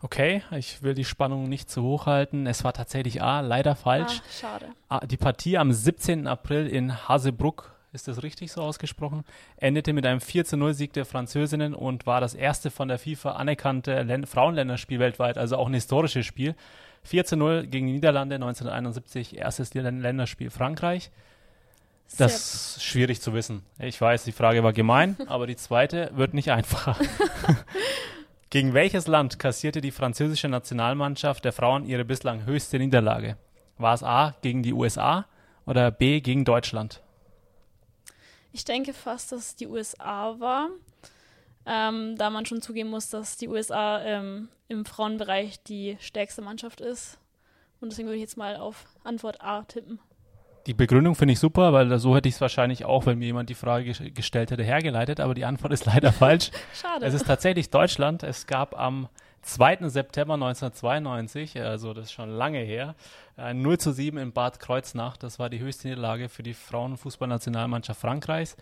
Okay, 0.00 0.42
ich 0.52 0.82
will 0.82 0.94
die 0.94 1.04
Spannung 1.04 1.48
nicht 1.48 1.70
zu 1.70 1.82
hoch 1.82 2.06
halten. 2.06 2.46
Es 2.46 2.64
war 2.64 2.72
tatsächlich 2.72 3.22
A, 3.22 3.40
leider 3.40 3.76
falsch. 3.76 4.20
Ah, 4.20 4.32
schade. 4.40 4.66
A, 4.88 5.06
die 5.06 5.16
Partie 5.18 5.58
am 5.58 5.72
17. 5.72 6.26
April 6.26 6.66
in 6.66 7.08
Hasebruck 7.08 7.75
ist 7.96 8.06
das 8.06 8.22
richtig 8.22 8.52
so 8.52 8.62
ausgesprochen, 8.62 9.24
endete 9.56 9.92
mit 9.92 10.06
einem 10.06 10.20
4 10.20 10.44
0 10.52 10.74
Sieg 10.74 10.92
der 10.92 11.04
Französinnen 11.04 11.74
und 11.74 12.06
war 12.06 12.20
das 12.20 12.34
erste 12.34 12.70
von 12.70 12.86
der 12.86 12.98
FIFA 12.98 13.32
anerkannte 13.32 14.02
Län 14.02 14.26
Frauenländerspiel 14.26 15.00
weltweit, 15.00 15.38
also 15.38 15.56
auch 15.56 15.66
ein 15.66 15.74
historisches 15.74 16.24
Spiel. 16.24 16.54
4 17.02 17.24
0 17.36 17.66
gegen 17.66 17.86
die 17.86 17.94
Niederlande 17.94 18.36
1971, 18.36 19.38
erstes 19.38 19.74
Länderspiel 19.74 20.50
Frankreich. 20.50 21.10
Das 22.18 22.34
ist 22.76 22.84
schwierig 22.84 23.20
zu 23.20 23.34
wissen. 23.34 23.62
Ich 23.78 24.00
weiß, 24.00 24.24
die 24.24 24.32
Frage 24.32 24.62
war 24.62 24.72
gemein, 24.72 25.16
aber 25.26 25.46
die 25.46 25.56
zweite 25.56 26.10
wird 26.14 26.34
nicht 26.34 26.50
einfacher. 26.50 26.96
gegen 28.50 28.74
welches 28.74 29.06
Land 29.06 29.38
kassierte 29.38 29.80
die 29.80 29.90
französische 29.90 30.48
Nationalmannschaft 30.48 31.44
der 31.44 31.52
Frauen 31.52 31.84
ihre 31.84 32.04
bislang 32.04 32.46
höchste 32.46 32.78
Niederlage? 32.78 33.36
War 33.78 33.94
es 33.94 34.02
A 34.02 34.34
gegen 34.42 34.62
die 34.62 34.72
USA 34.72 35.26
oder 35.66 35.90
B 35.90 36.20
gegen 36.20 36.44
Deutschland? 36.44 37.02
Ich 38.56 38.64
denke 38.64 38.94
fast, 38.94 39.32
dass 39.32 39.48
es 39.48 39.56
die 39.56 39.66
USA 39.66 40.40
war, 40.40 40.70
ähm, 41.66 42.16
da 42.16 42.30
man 42.30 42.46
schon 42.46 42.62
zugeben 42.62 42.88
muss, 42.88 43.10
dass 43.10 43.36
die 43.36 43.48
USA 43.48 44.02
ähm, 44.02 44.48
im 44.68 44.86
Frauenbereich 44.86 45.62
die 45.64 45.98
stärkste 46.00 46.40
Mannschaft 46.40 46.80
ist. 46.80 47.18
Und 47.82 47.92
deswegen 47.92 48.08
würde 48.08 48.16
ich 48.16 48.22
jetzt 48.22 48.38
mal 48.38 48.56
auf 48.56 48.86
Antwort 49.04 49.42
A 49.42 49.64
tippen. 49.64 50.00
Die 50.66 50.74
Begründung 50.74 51.14
finde 51.14 51.32
ich 51.32 51.38
super, 51.38 51.72
weil 51.72 51.96
so 51.98 52.16
hätte 52.16 52.28
ich 52.28 52.34
es 52.34 52.40
wahrscheinlich 52.40 52.84
auch, 52.84 53.06
wenn 53.06 53.18
mir 53.18 53.26
jemand 53.26 53.48
die 53.48 53.54
Frage 53.54 53.92
gestellt 54.10 54.50
hätte, 54.50 54.64
hergeleitet, 54.64 55.20
aber 55.20 55.34
die 55.34 55.44
Antwort 55.44 55.72
ist 55.72 55.86
leider 55.86 56.12
falsch. 56.12 56.50
Schade. 56.74 57.06
Es 57.06 57.14
ist 57.14 57.26
tatsächlich 57.26 57.70
Deutschland. 57.70 58.24
Es 58.24 58.46
gab 58.46 58.78
am 58.78 59.08
2. 59.42 59.88
September 59.88 60.34
1992, 60.34 61.60
also 61.62 61.94
das 61.94 62.06
ist 62.06 62.12
schon 62.12 62.30
lange 62.30 62.58
her, 62.58 62.96
ein 63.36 63.62
0 63.62 63.78
zu 63.78 63.92
7 63.92 64.18
in 64.18 64.32
Bad 64.32 64.58
Kreuznach. 64.58 65.16
Das 65.16 65.38
war 65.38 65.48
die 65.48 65.60
höchste 65.60 65.86
Niederlage 65.86 66.28
für 66.28 66.42
die 66.42 66.54
Frauenfußballnationalmannschaft 66.54 68.00
Frankreichs. 68.00 68.56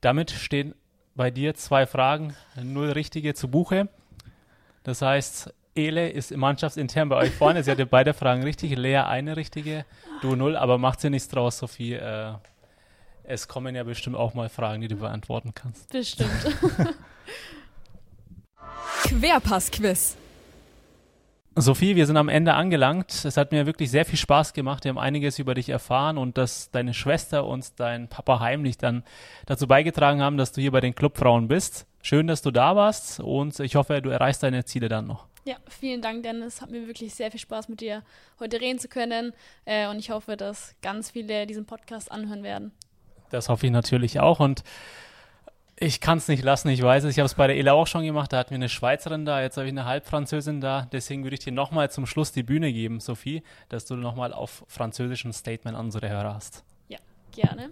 Damit 0.00 0.32
stehen 0.32 0.74
bei 1.14 1.30
dir 1.30 1.54
zwei 1.54 1.86
Fragen, 1.86 2.34
null 2.60 2.90
richtige 2.90 3.34
zu 3.34 3.48
Buche. 3.48 3.88
Das 4.82 5.00
heißt, 5.00 5.54
Ele 5.74 6.08
ist 6.08 6.36
mannschaftsintern 6.36 7.08
bei 7.08 7.16
euch 7.16 7.30
vorne. 7.30 7.62
Sie 7.62 7.70
hatte 7.70 7.86
beide 7.86 8.12
Fragen 8.12 8.42
richtig. 8.42 8.76
Lea 8.76 8.98
eine 8.98 9.36
richtige, 9.36 9.84
du 10.20 10.34
null, 10.34 10.56
aber 10.56 10.78
macht 10.78 11.00
sie 11.00 11.10
nichts 11.10 11.28
draus, 11.28 11.58
Sophie. 11.58 11.94
Äh, 11.94 12.32
es 13.24 13.46
kommen 13.46 13.76
ja 13.76 13.84
bestimmt 13.84 14.16
auch 14.16 14.34
mal 14.34 14.48
Fragen, 14.48 14.80
die 14.80 14.88
du 14.88 14.96
beantworten 14.96 15.52
kannst. 15.54 15.88
Bestimmt. 15.90 16.30
Querpass-Quiz. 19.04 20.16
Sophie, 21.56 21.96
wir 21.96 22.06
sind 22.06 22.16
am 22.16 22.28
Ende 22.28 22.54
angelangt. 22.54 23.24
Es 23.24 23.36
hat 23.36 23.52
mir 23.52 23.66
wirklich 23.66 23.90
sehr 23.90 24.04
viel 24.04 24.18
Spaß 24.18 24.52
gemacht. 24.52 24.84
Wir 24.84 24.90
haben 24.90 24.98
einiges 24.98 25.38
über 25.38 25.54
dich 25.54 25.68
erfahren 25.68 26.16
und 26.16 26.38
dass 26.38 26.70
deine 26.70 26.94
Schwester 26.94 27.44
und 27.44 27.78
dein 27.78 28.08
Papa 28.08 28.40
heimlich 28.40 28.78
dann 28.78 29.04
dazu 29.46 29.66
beigetragen 29.66 30.22
haben, 30.22 30.36
dass 30.36 30.52
du 30.52 30.60
hier 30.60 30.70
bei 30.70 30.80
den 30.80 30.94
Clubfrauen 30.94 31.48
bist. 31.48 31.86
Schön, 32.02 32.26
dass 32.26 32.42
du 32.42 32.50
da 32.50 32.76
warst 32.76 33.20
und 33.20 33.58
ich 33.60 33.76
hoffe, 33.76 34.00
du 34.00 34.10
erreichst 34.10 34.42
deine 34.42 34.64
Ziele 34.64 34.88
dann 34.88 35.06
noch. 35.06 35.26
Ja, 35.44 35.56
vielen 35.68 36.02
Dank, 36.02 36.22
Dennis. 36.22 36.60
Hat 36.60 36.70
mir 36.70 36.86
wirklich 36.86 37.14
sehr 37.14 37.30
viel 37.30 37.40
Spaß, 37.40 37.68
mit 37.68 37.80
dir 37.80 38.02
heute 38.38 38.60
reden 38.60 38.78
zu 38.78 38.88
können. 38.88 39.32
Äh, 39.64 39.88
und 39.88 39.98
ich 39.98 40.10
hoffe, 40.10 40.36
dass 40.36 40.74
ganz 40.82 41.10
viele 41.10 41.46
diesen 41.46 41.66
Podcast 41.66 42.12
anhören 42.12 42.42
werden. 42.42 42.72
Das 43.30 43.48
hoffe 43.48 43.66
ich 43.66 43.72
natürlich 43.72 44.20
auch. 44.20 44.40
Und 44.40 44.62
ich 45.82 46.00
kann 46.02 46.18
es 46.18 46.28
nicht 46.28 46.44
lassen, 46.44 46.68
ich 46.68 46.82
weiß 46.82 47.04
es. 47.04 47.12
Ich 47.12 47.18
habe 47.18 47.26
es 47.26 47.34
bei 47.34 47.46
der 47.46 47.56
ELA 47.56 47.72
auch 47.72 47.86
schon 47.86 48.04
gemacht. 48.04 48.32
Da 48.32 48.38
hatten 48.38 48.50
wir 48.50 48.56
eine 48.56 48.68
Schweizerin 48.68 49.24
da, 49.24 49.40
jetzt 49.40 49.56
habe 49.56 49.66
ich 49.66 49.72
eine 49.72 49.86
Halbfranzösin 49.86 50.60
da. 50.60 50.86
Deswegen 50.92 51.22
würde 51.22 51.34
ich 51.34 51.40
dir 51.40 51.52
nochmal 51.52 51.90
zum 51.90 52.04
Schluss 52.04 52.32
die 52.32 52.42
Bühne 52.42 52.70
geben, 52.70 53.00
Sophie, 53.00 53.42
dass 53.70 53.86
du 53.86 53.96
nochmal 53.96 54.34
auf 54.34 54.62
französischen 54.68 55.32
Statement 55.32 55.76
an 55.76 55.86
unsere 55.86 56.10
Hörer 56.10 56.34
hast. 56.34 56.64
Ja, 56.88 56.98
gerne. 57.32 57.70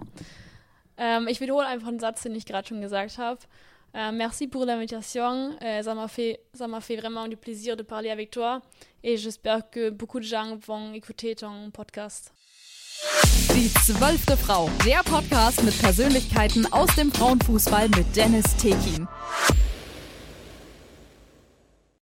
Ähm, 0.97 1.29
ich 1.29 1.41
wiederhole 1.43 1.67
einfach 1.67 1.89
einen 1.89 2.01
Satz, 2.01 2.23
den 2.23 2.35
ich 2.35 2.47
gerade 2.47 2.67
schon 2.67 2.81
gesagt 2.81 3.19
habe. 3.19 3.41
Euh, 3.97 4.11
merci 4.13 4.47
pour 4.47 4.65
l'invitation. 4.65 5.57
Euh, 5.63 5.83
ça 5.83 5.95
m'a 5.95 6.09
fait, 6.09 6.41
ça 6.53 6.69
m'a 6.69 6.81
fait 6.81 6.97
vraiment 6.97 7.27
du 7.27 7.37
plaisir 7.37 7.77
de 7.77 7.83
parler 7.83 8.11
avec 8.11 8.31
toi 8.31 8.61
et 9.03 9.17
j'espère 9.17 9.71
que 9.71 9.91
beaucoup 9.91 10.21
de 10.21 10.25
gens 10.25 10.57
vont 10.67 10.93
écouter 10.93 11.35
ton 11.35 11.71
podcast. 11.71 12.33
Die 13.55 13.69
zwölfte 13.69 14.37
Frau, 14.37 14.69
der 14.85 15.03
Podcast 15.05 15.63
mit 15.63 15.79
Persönlichkeiten 15.81 16.67
aus 16.73 16.95
dem 16.97 17.13
Frauenfußball 17.13 17.89
mit 17.91 18.15
Dennis 18.15 18.57
Tekin. 18.57 19.07